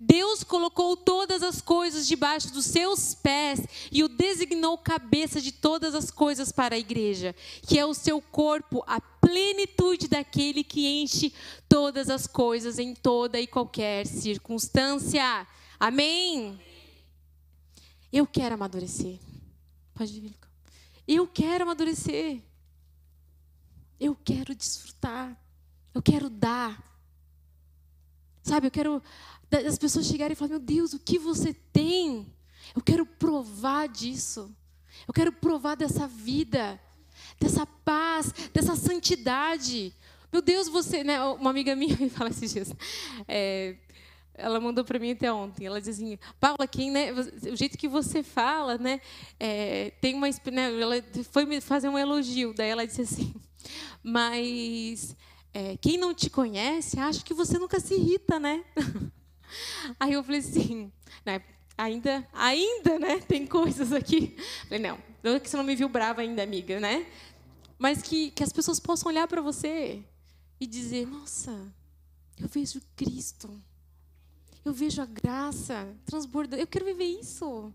Deus 0.00 0.44
colocou 0.44 0.96
todas 0.96 1.42
as 1.42 1.60
coisas 1.60 2.06
debaixo 2.06 2.52
dos 2.52 2.66
seus 2.66 3.14
pés 3.14 3.60
e 3.90 4.04
o 4.04 4.08
designou 4.08 4.78
cabeça 4.78 5.40
de 5.40 5.50
todas 5.50 5.94
as 5.94 6.10
coisas 6.10 6.52
para 6.52 6.76
a 6.76 6.78
igreja, 6.78 7.34
que 7.66 7.78
é 7.78 7.84
o 7.84 7.92
seu 7.94 8.20
corpo, 8.20 8.84
a 8.86 9.00
plenitude 9.00 10.06
daquele 10.06 10.62
que 10.62 10.86
enche 10.86 11.32
todas 11.68 12.08
as 12.08 12.26
coisas 12.26 12.78
em 12.78 12.94
toda 12.94 13.40
e 13.40 13.46
qualquer 13.46 14.06
circunstância. 14.06 15.46
Amém? 15.80 16.60
Eu 18.12 18.26
quero 18.26 18.54
amadurecer. 18.54 19.18
Pode 19.94 20.20
vir, 20.20 20.34
Eu 21.06 21.26
quero 21.26 21.64
amadurecer. 21.64 22.40
Eu 23.98 24.14
quero 24.14 24.54
desfrutar. 24.54 25.36
Eu 25.92 26.00
quero 26.00 26.30
dar. 26.30 26.87
Sabe, 28.48 28.68
eu 28.68 28.70
quero 28.70 29.02
das 29.50 29.76
pessoas 29.76 30.06
chegarem 30.06 30.32
e 30.32 30.34
falar: 30.34 30.52
Meu 30.52 30.58
Deus, 30.58 30.94
o 30.94 30.98
que 30.98 31.18
você 31.18 31.52
tem? 31.52 32.26
Eu 32.74 32.80
quero 32.80 33.04
provar 33.04 33.86
disso. 33.88 34.50
Eu 35.06 35.12
quero 35.12 35.30
provar 35.30 35.74
dessa 35.74 36.08
vida, 36.08 36.80
dessa 37.38 37.66
paz, 37.66 38.32
dessa 38.54 38.74
santidade. 38.74 39.92
Meu 40.32 40.40
Deus, 40.40 40.66
você, 40.66 41.04
né? 41.04 41.22
Uma 41.24 41.50
amiga 41.50 41.76
minha 41.76 41.94
me 42.00 42.08
fala 42.08 42.30
esses 42.30 42.50
dias. 42.50 42.72
É, 43.28 43.76
ela 44.32 44.58
mandou 44.58 44.82
para 44.82 44.98
mim 44.98 45.10
até 45.10 45.30
ontem. 45.30 45.66
Ela 45.66 45.78
diz 45.78 45.90
assim: 45.90 46.18
Paula, 46.40 46.66
quem, 46.66 46.90
né? 46.90 47.12
O 47.12 47.54
jeito 47.54 47.76
que 47.76 47.86
você 47.86 48.22
fala, 48.22 48.78
né? 48.78 48.98
É, 49.38 49.92
tem 50.00 50.14
uma, 50.14 50.26
né, 50.26 50.80
ela 50.80 50.94
foi 51.30 51.44
me 51.44 51.60
fazer 51.60 51.90
um 51.90 51.98
elogio. 51.98 52.54
Daí 52.54 52.70
ela 52.70 52.86
disse 52.86 53.02
assim: 53.02 53.34
Mas 54.02 55.14
é, 55.52 55.76
quem 55.76 55.96
não 55.96 56.14
te 56.14 56.30
conhece 56.30 56.98
acha 56.98 57.22
que 57.22 57.34
você 57.34 57.58
nunca 57.58 57.80
se 57.80 57.94
irrita, 57.94 58.38
né? 58.38 58.64
Aí 59.98 60.12
eu 60.12 60.22
falei 60.22 60.40
assim, 60.40 60.92
né, 61.24 61.42
ainda, 61.76 62.26
ainda, 62.32 62.98
né, 62.98 63.18
tem 63.20 63.46
coisas 63.46 63.92
aqui. 63.92 64.36
Falei, 64.64 64.80
não, 64.80 64.98
não 65.22 65.34
é 65.34 65.40
que 65.40 65.48
você 65.48 65.56
não 65.56 65.64
me 65.64 65.74
viu 65.74 65.88
brava 65.88 66.20
ainda, 66.20 66.42
amiga, 66.42 66.78
né? 66.78 67.06
Mas 67.78 68.02
que, 68.02 68.30
que 68.32 68.42
as 68.42 68.52
pessoas 68.52 68.80
possam 68.80 69.10
olhar 69.10 69.26
para 69.28 69.40
você 69.40 70.04
e 70.60 70.66
dizer, 70.66 71.06
nossa, 71.06 71.72
eu 72.38 72.48
vejo 72.48 72.80
Cristo. 72.96 73.50
Eu 74.64 74.72
vejo 74.72 75.00
a 75.00 75.06
graça 75.06 75.96
transbordando. 76.04 76.60
Eu 76.60 76.66
quero 76.66 76.84
viver 76.84 77.04
isso. 77.04 77.72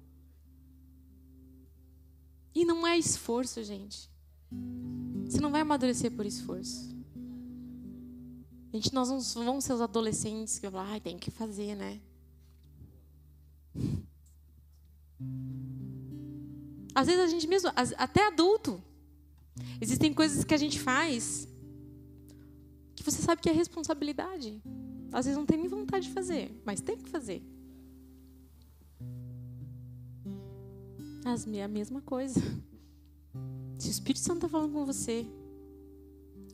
E 2.54 2.66
não 2.66 2.86
é 2.86 2.98
esforço, 2.98 3.64
gente. 3.64 4.10
Você 5.26 5.40
não 5.40 5.50
vai 5.50 5.62
amadurecer 5.62 6.12
por 6.12 6.26
esforço. 6.26 6.93
A 8.74 8.76
gente, 8.76 8.92
nós 8.92 9.10
não 9.10 9.46
vamos 9.46 9.64
ser 9.64 9.74
os 9.74 9.82
adolescentes 9.82 10.58
que 10.58 10.68
falam, 10.68 10.96
ah, 10.96 11.00
tem 11.00 11.16
que 11.16 11.30
fazer, 11.30 11.76
né? 11.76 12.02
Às 16.96 17.06
vezes 17.06 17.22
a 17.22 17.28
gente 17.28 17.48
mesmo, 17.48 17.72
até 17.98 18.26
adulto, 18.26 18.84
existem 19.80 20.12
coisas 20.12 20.44
que 20.44 20.56
a 20.56 20.58
gente 20.58 20.80
faz 20.80 21.48
que 22.96 23.04
você 23.04 23.22
sabe 23.22 23.42
que 23.42 23.50
é 23.50 23.52
responsabilidade. 23.52 24.60
Às 25.12 25.26
vezes 25.26 25.38
não 25.38 25.46
tem 25.46 25.58
nem 25.60 25.68
vontade 25.68 26.08
de 26.08 26.14
fazer, 26.14 26.52
mas 26.66 26.82
tem 26.82 26.98
que 26.98 27.10
fazer. 27.10 27.44
As, 31.26 31.46
a 31.46 31.68
mesma 31.68 32.02
coisa. 32.02 32.40
Se 33.78 33.88
o 33.88 33.92
Espírito 33.92 34.22
Santo 34.22 34.38
está 34.38 34.50
falando 34.50 34.74
com 34.74 34.86
você, 34.86 35.28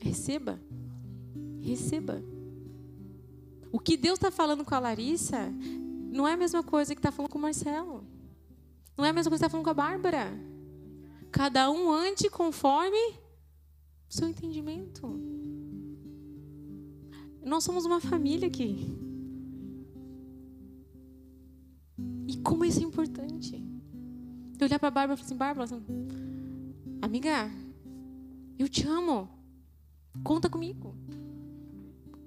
receba. 0.02 0.60
Receba. 1.70 2.24
O 3.72 3.80
que 3.80 3.96
Deus 3.96 4.18
está 4.18 4.32
falando 4.32 4.66
com 4.66 4.74
a 4.74 4.80
Larissa 4.80 5.54
não 6.12 6.28
é 6.28 6.34
a 6.34 6.38
mesma 6.38 6.64
coisa 6.64 6.96
que 6.96 7.00
está 7.00 7.12
falando 7.12 7.32
com 7.32 7.38
o 7.38 7.42
Marcelo. 7.42 8.04
Não 8.98 9.06
é 9.06 9.10
a 9.10 9.14
mesma 9.14 9.30
coisa 9.30 9.44
que 9.44 9.46
está 9.46 9.50
falando 9.50 9.66
com 9.66 9.70
a 9.70 9.74
Bárbara. 9.76 10.32
Cada 11.32 11.70
um 11.70 11.92
ande 11.92 12.28
conforme 12.28 12.98
o 14.10 14.14
seu 14.14 14.28
entendimento. 14.28 15.08
Nós 17.46 17.64
somos 17.64 17.86
uma 17.86 18.00
família 18.00 18.48
aqui. 18.48 18.98
E 22.28 22.38
como 22.38 22.66
isso 22.66 22.80
é 22.80 22.84
importante. 22.84 23.64
Eu 24.60 24.66
olhar 24.66 24.80
para 24.80 24.88
a 24.88 24.92
Bárbara 24.92 25.14
e 25.14 25.18
falar 25.18 25.26
assim, 25.28 25.38
Bárbara, 25.38 25.64
assim, 25.66 25.84
amiga, 27.00 27.52
eu 28.58 28.68
te 28.68 28.88
amo. 28.88 29.30
Conta 30.24 30.50
comigo. 30.50 30.96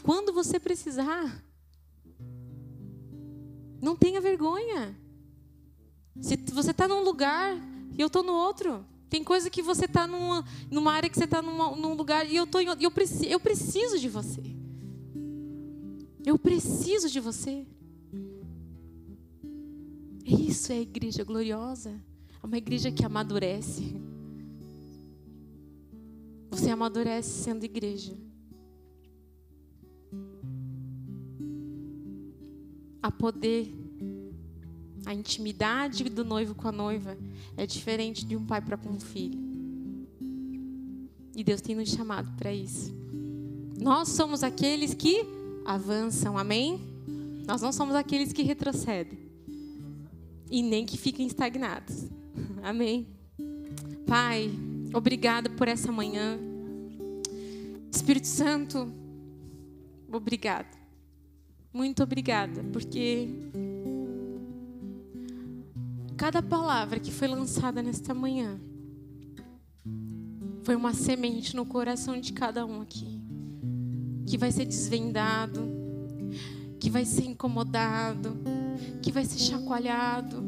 Quando 0.02 0.32
você 0.32 0.58
precisar. 0.58 1.44
Não 3.80 3.96
tenha 3.96 4.20
vergonha. 4.20 4.96
Se 6.20 6.36
você 6.36 6.70
está 6.70 6.86
num 6.86 7.02
lugar 7.02 7.56
e 7.96 8.00
eu 8.00 8.06
estou 8.06 8.22
no 8.22 8.32
outro. 8.32 8.84
Tem 9.08 9.22
coisa 9.22 9.50
que 9.50 9.60
você 9.60 9.84
está 9.84 10.06
numa, 10.06 10.44
numa 10.70 10.92
área 10.92 11.10
que 11.10 11.16
você 11.16 11.24
está 11.24 11.42
num 11.42 11.94
lugar 11.94 12.26
e 12.30 12.34
eu, 12.34 12.46
tô 12.46 12.60
em, 12.60 12.68
eu, 12.80 12.90
preciso, 12.90 13.24
eu 13.24 13.38
preciso 13.38 13.98
de 13.98 14.08
você. 14.08 14.42
Eu 16.24 16.38
preciso 16.38 17.10
de 17.10 17.20
você. 17.20 17.66
Isso 20.24 20.72
é 20.72 20.76
a 20.76 20.80
igreja 20.80 21.24
gloriosa. 21.24 21.90
É 22.42 22.46
uma 22.46 22.56
igreja 22.56 22.90
que 22.90 23.04
amadurece. 23.04 24.00
Você 26.50 26.70
amadurece 26.70 27.42
sendo 27.42 27.64
igreja. 27.64 28.16
A 33.02 33.10
poder. 33.10 33.74
A 35.04 35.12
intimidade 35.12 36.04
do 36.04 36.24
noivo 36.24 36.54
com 36.54 36.68
a 36.68 36.72
noiva 36.72 37.18
é 37.56 37.66
diferente 37.66 38.24
de 38.24 38.36
um 38.36 38.46
pai 38.46 38.60
para 38.60 38.76
com 38.76 38.90
um 38.90 39.00
filho. 39.00 39.38
E 41.34 41.42
Deus 41.42 41.60
tem 41.60 41.74
nos 41.74 41.88
chamado 41.88 42.30
para 42.36 42.52
isso. 42.52 42.94
Nós 43.80 44.10
somos 44.10 44.44
aqueles 44.44 44.94
que 44.94 45.26
avançam, 45.64 46.38
amém? 46.38 46.80
Nós 47.46 47.60
não 47.60 47.72
somos 47.72 47.94
aqueles 47.94 48.32
que 48.32 48.42
retrocedem. 48.42 49.18
E 50.50 50.62
nem 50.62 50.86
que 50.86 50.96
fiquem 50.96 51.26
estagnados. 51.26 52.06
Amém? 52.62 53.08
Pai, 54.06 54.50
obrigado 54.94 55.50
por 55.50 55.66
essa 55.66 55.90
manhã. 55.90 56.38
Espírito 57.90 58.26
Santo, 58.26 58.92
obrigado. 60.12 60.81
Muito 61.72 62.02
obrigada, 62.02 62.62
porque 62.70 63.30
cada 66.18 66.42
palavra 66.42 67.00
que 67.00 67.10
foi 67.10 67.26
lançada 67.26 67.82
nesta 67.82 68.12
manhã 68.12 68.60
foi 70.62 70.76
uma 70.76 70.92
semente 70.92 71.56
no 71.56 71.64
coração 71.64 72.20
de 72.20 72.34
cada 72.34 72.66
um 72.66 72.82
aqui, 72.82 73.22
que 74.26 74.36
vai 74.36 74.52
ser 74.52 74.66
desvendado, 74.66 75.62
que 76.78 76.90
vai 76.90 77.06
ser 77.06 77.24
incomodado, 77.24 78.36
que 79.00 79.10
vai 79.10 79.24
ser 79.24 79.38
chacoalhado. 79.38 80.44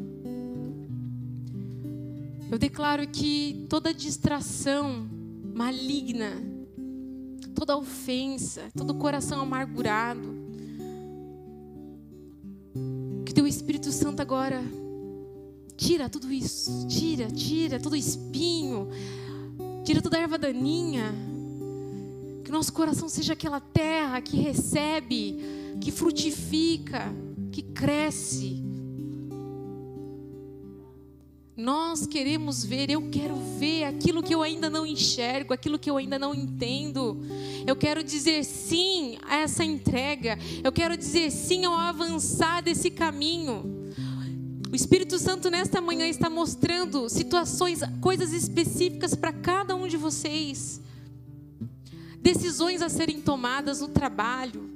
Eu 2.51 2.59
declaro 2.59 3.07
que 3.07 3.65
toda 3.67 3.91
distração 3.91 5.09
maligna, 5.55 6.31
toda 7.55 7.75
ofensa, 7.75 8.69
todo 8.77 8.93
coração 8.93 9.41
amargurado, 9.41 10.44
teu 13.35 13.45
Espírito 13.45 13.91
Santo 13.91 14.21
agora 14.21 14.63
tira 15.75 16.07
tudo 16.07 16.31
isso, 16.31 16.87
tira, 16.87 17.27
tira 17.27 17.77
todo 17.81 17.97
espinho, 17.97 18.87
tira 19.83 20.01
toda 20.01 20.17
erva 20.17 20.37
daninha. 20.37 21.13
Que 22.45 22.49
nosso 22.49 22.71
coração 22.71 23.09
seja 23.09 23.33
aquela 23.33 23.59
terra 23.59 24.21
que 24.21 24.37
recebe, 24.37 25.37
que 25.81 25.91
frutifica, 25.91 27.13
que 27.51 27.61
cresce. 27.61 28.63
Nós 31.57 32.05
queremos 32.05 32.65
ver, 32.65 32.89
eu 32.89 33.09
quero 33.09 33.35
ver 33.57 33.85
aquilo 33.85 34.21
que 34.21 34.35
eu 34.35 34.41
ainda 34.41 34.69
não 34.69 34.85
enxergo, 34.85 35.53
aquilo 35.53 35.79
que 35.79 35.89
eu 35.89 35.95
ainda 35.95 36.19
não 36.19 36.35
entendo. 36.35 37.17
Eu 37.65 37.77
quero 37.77 38.03
dizer 38.03 38.43
sim 38.43 39.17
a 39.23 39.37
essa 39.37 39.63
entrega. 39.63 40.37
Eu 40.61 40.71
quero 40.71 40.97
dizer 40.97 41.31
sim 41.31 41.63
ao 41.63 41.73
avançar 41.73 42.61
desse 42.61 42.89
caminho. 42.89 43.85
O 44.69 44.75
Espírito 44.75 45.17
Santo 45.17 45.49
nesta 45.49 45.79
manhã 45.79 46.05
está 46.05 46.29
mostrando 46.29 47.07
situações, 47.07 47.79
coisas 48.01 48.33
específicas 48.33 49.15
para 49.15 49.31
cada 49.31 49.73
um 49.73 49.87
de 49.87 49.95
vocês. 49.95 50.81
Decisões 52.19 52.81
a 52.81 52.89
serem 52.89 53.21
tomadas 53.21 53.79
no 53.79 53.87
trabalho, 53.87 54.69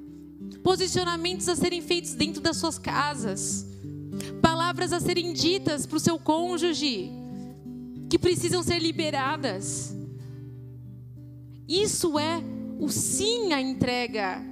posicionamentos 0.63 1.49
a 1.49 1.55
serem 1.57 1.81
feitos 1.81 2.13
dentro 2.13 2.39
das 2.39 2.55
suas 2.55 2.77
casas, 2.77 3.65
palavras 4.41 4.93
a 4.93 4.99
serem 4.99 5.33
ditas 5.33 5.85
para 5.85 5.97
o 5.97 5.99
seu 5.99 6.17
cônjuge 6.19 7.11
que 8.09 8.17
precisam 8.17 8.63
ser 8.63 8.79
liberadas. 8.79 9.95
Isso 11.67 12.17
é 12.17 12.41
o 12.79 12.89
sim 12.89 13.53
à 13.53 13.61
entrega. 13.61 14.43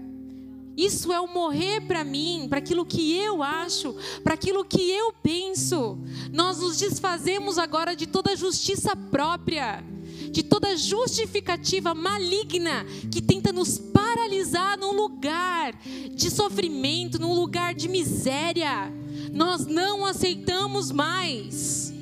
Isso 0.78 1.12
é 1.12 1.20
o 1.20 1.28
morrer 1.28 1.82
para 1.82 2.04
mim, 2.04 2.46
para 2.48 2.60
aquilo 2.60 2.86
que 2.86 3.18
eu 3.18 3.42
acho, 3.42 3.96
para 4.24 4.36
aquilo 4.36 4.64
que 4.64 4.92
eu 4.92 5.12
penso. 5.12 5.98
Nós 6.32 6.60
nos 6.60 6.78
desfazemos 6.78 7.58
agora 7.58 7.96
de 7.96 8.06
toda 8.06 8.36
justiça 8.36 8.96
própria, 8.96 9.84
de 10.32 10.44
toda 10.44 10.76
justificativa 10.78 11.94
maligna 11.94 12.86
que 13.12 13.22
tenta 13.22 13.52
nos 13.52 13.78
paralisar 13.78 14.78
num 14.78 14.94
lugar 14.94 15.74
de 16.14 16.30
sofrimento, 16.30 17.20
num 17.20 17.34
lugar 17.34 17.74
de 17.74 17.88
miséria. 17.88 18.92
Nós 19.32 19.66
não 19.66 20.06
aceitamos 20.06 20.92
mais. 20.92 21.94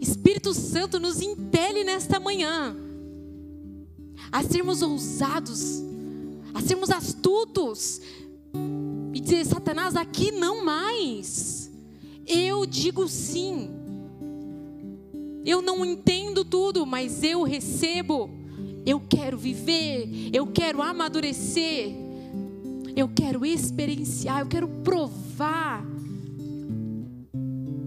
Espírito 0.00 0.52
Santo 0.52 1.00
nos 1.00 1.20
impele 1.20 1.84
nesta 1.84 2.20
manhã 2.20 2.76
a 4.30 4.42
sermos 4.42 4.82
ousados 4.82 5.84
a 6.54 6.60
sermos 6.60 6.88
astutos 6.90 8.00
e 9.12 9.20
dizer: 9.20 9.44
Satanás, 9.44 9.96
aqui 9.96 10.30
não 10.30 10.64
mais. 10.64 11.70
Eu 12.24 12.64
digo 12.64 13.08
sim. 13.08 13.83
Eu 15.44 15.60
não 15.60 15.84
entendo 15.84 16.44
tudo, 16.44 16.86
mas 16.86 17.22
eu 17.22 17.42
recebo. 17.42 18.30
Eu 18.86 19.00
quero 19.00 19.38
viver, 19.38 20.30
eu 20.32 20.46
quero 20.46 20.82
amadurecer, 20.82 21.94
eu 22.94 23.08
quero 23.08 23.44
experienciar, 23.46 24.40
eu 24.40 24.46
quero 24.46 24.68
provar 24.68 25.82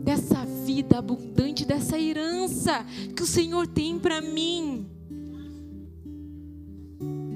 dessa 0.03 0.43
vida 0.65 0.97
abundante, 0.97 1.65
dessa 1.65 1.99
herança 1.99 2.85
que 3.15 3.21
o 3.21 3.27
Senhor 3.27 3.67
tem 3.67 3.99
para 3.99 4.21
mim. 4.21 4.87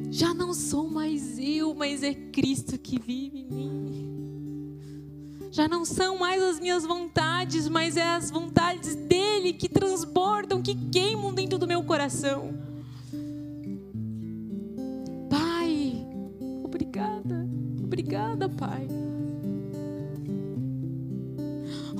Já 0.10 0.34
não 0.34 0.54
sou 0.54 0.90
mais 0.90 1.38
eu, 1.38 1.76
mas 1.76 2.02
é 2.02 2.14
Cristo 2.14 2.78
que 2.78 3.00
vive 3.00 3.40
em 3.40 3.48
mim. 3.48 4.21
Já 5.52 5.68
não 5.68 5.84
são 5.84 6.18
mais 6.18 6.42
as 6.42 6.60
minhas 6.60 6.86
vontades, 6.86 7.68
mas 7.68 7.98
é 7.98 8.04
as 8.04 8.32
vontades 8.32 8.96
dele 8.96 9.54
que 9.54 9.68
transbordam, 9.68 10.62
que 10.62 10.74
queimam 10.90 11.34
dentro 11.34 11.60
do 11.60 11.68
meu 11.68 11.84
coração. 11.84 12.54
Pai, 15.30 16.06
obrigada, 16.64 17.48
obrigada, 17.84 18.50
Pai. 18.50 18.88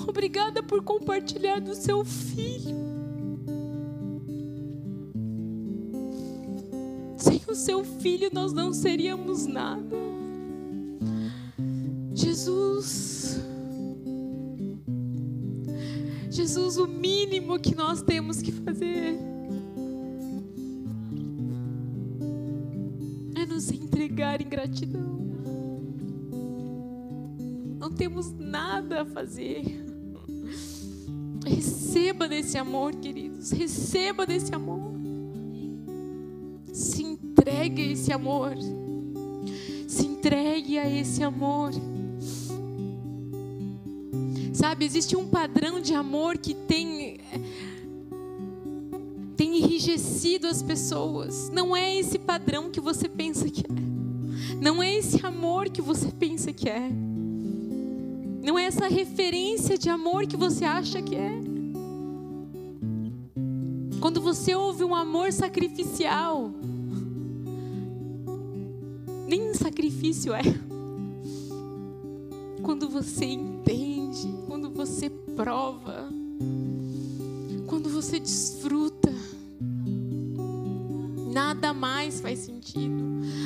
Obrigada 0.08 0.64
por 0.64 0.82
compartilhar 0.84 1.60
do 1.60 1.76
seu 1.76 2.04
filho. 2.06 2.92
o 7.52 7.56
seu 7.56 7.84
filho, 7.84 8.30
nós 8.32 8.54
não 8.54 8.74
seríamos 8.74 9.46
nada. 9.46 10.11
Jesus, 12.22 13.40
Jesus, 16.30 16.78
o 16.78 16.88
mínimo 16.88 17.60
que 17.60 17.76
nós 17.76 18.02
temos 18.02 18.42
que 18.42 18.52
fazer 18.52 19.18
é 23.36 23.46
nos 23.46 23.72
entregar 23.72 24.42
em 24.42 24.48
gratidão. 24.48 25.20
Não 27.80 27.92
temos 27.92 28.32
nada 28.32 29.02
a 29.02 29.06
fazer. 29.06 29.64
Receba 31.46 32.28
desse 32.28 32.58
amor, 32.58 32.94
queridos. 32.96 33.52
Receba 33.52 34.26
desse 34.26 34.54
amor 34.54 34.92
entregue 37.42 37.82
a 37.82 37.92
esse 37.92 38.14
amor. 38.14 38.56
Se 39.88 40.06
entregue 40.06 40.78
a 40.78 40.90
esse 40.90 41.24
amor. 41.24 41.72
Sabe, 44.62 44.86
existe 44.86 45.16
um 45.16 45.28
padrão 45.28 45.82
de 45.82 45.96
amor 45.96 46.38
que 46.38 46.54
tem 46.54 47.18
tem 49.36 49.58
enrijecido 49.58 50.46
as 50.46 50.62
pessoas. 50.62 51.50
Não 51.50 51.76
é 51.76 51.98
esse 51.98 52.20
padrão 52.20 52.70
que 52.70 52.80
você 52.80 53.10
pensa 53.10 53.50
que 53.50 53.62
é. 53.62 54.56
Não 54.62 54.84
é 54.84 54.94
esse 54.94 55.26
amor 55.26 55.68
que 55.68 55.82
você 55.82 56.12
pensa 56.12 56.54
que 56.54 56.70
é. 56.70 56.88
Não 58.44 58.60
é 58.60 58.66
essa 58.66 58.88
referência 58.88 59.80
de 59.80 59.90
amor 59.90 60.28
que 60.28 60.38
você 60.38 60.64
acha 60.64 61.02
que 61.02 61.16
é. 61.16 61.42
Quando 64.00 64.22
você 64.22 64.54
ouve 64.54 64.84
um 64.84 64.94
amor 64.94 65.34
sacrificial, 65.34 66.52
nem 69.28 69.56
sacrifício 69.56 70.36
é. 70.36 70.71
Quando 72.64 72.90
você 72.90 73.26
entende, 73.26 74.34
quando 74.48 74.70
você 74.70 75.10
prova, 75.10 76.10
quando 77.68 77.90
você 77.90 78.20
desfruta, 78.20 79.12
nada 81.34 81.74
mais 81.74 82.20
faz 82.20 82.40
sentido, 82.40 83.04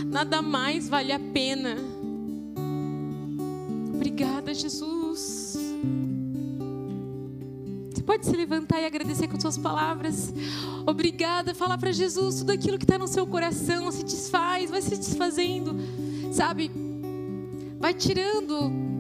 nada 0.08 0.42
mais 0.42 0.90
vale 0.90 1.12
a 1.12 1.20
pena. 1.20 1.78
Obrigada, 3.94 4.54
Jesus. 4.54 5.58
Você 7.94 8.04
pode 8.04 8.26
se 8.26 8.36
levantar 8.36 8.82
e 8.82 8.86
agradecer 8.86 9.28
com 9.28 9.40
suas 9.40 9.58
palavras. 9.58 10.34
Obrigada. 10.86 11.56
Fala 11.56 11.78
para 11.78 11.92
Jesus 11.92 12.36
tudo 12.40 12.52
aquilo 12.52 12.78
que 12.78 12.84
está 12.86 12.98
no 12.98 13.08
seu 13.08 13.26
coração. 13.26 13.92
Se 13.92 14.04
desfaz, 14.04 14.70
vai 14.70 14.82
se 14.82 14.96
desfazendo. 14.96 15.76
Sabe? 16.32 16.72
Vai 17.80 17.94
tirando 17.94 18.95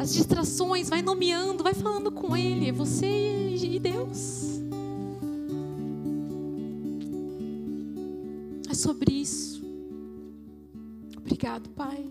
as 0.00 0.14
distrações, 0.14 0.88
vai 0.88 1.02
nomeando, 1.02 1.62
vai 1.62 1.74
falando 1.74 2.10
com 2.10 2.34
Ele. 2.34 2.70
É 2.70 2.72
você 2.72 3.54
e 3.54 3.78
Deus. 3.78 4.58
É 8.70 8.72
sobre 8.72 9.12
isso. 9.12 9.62
Obrigado, 11.18 11.68
Pai. 11.70 12.08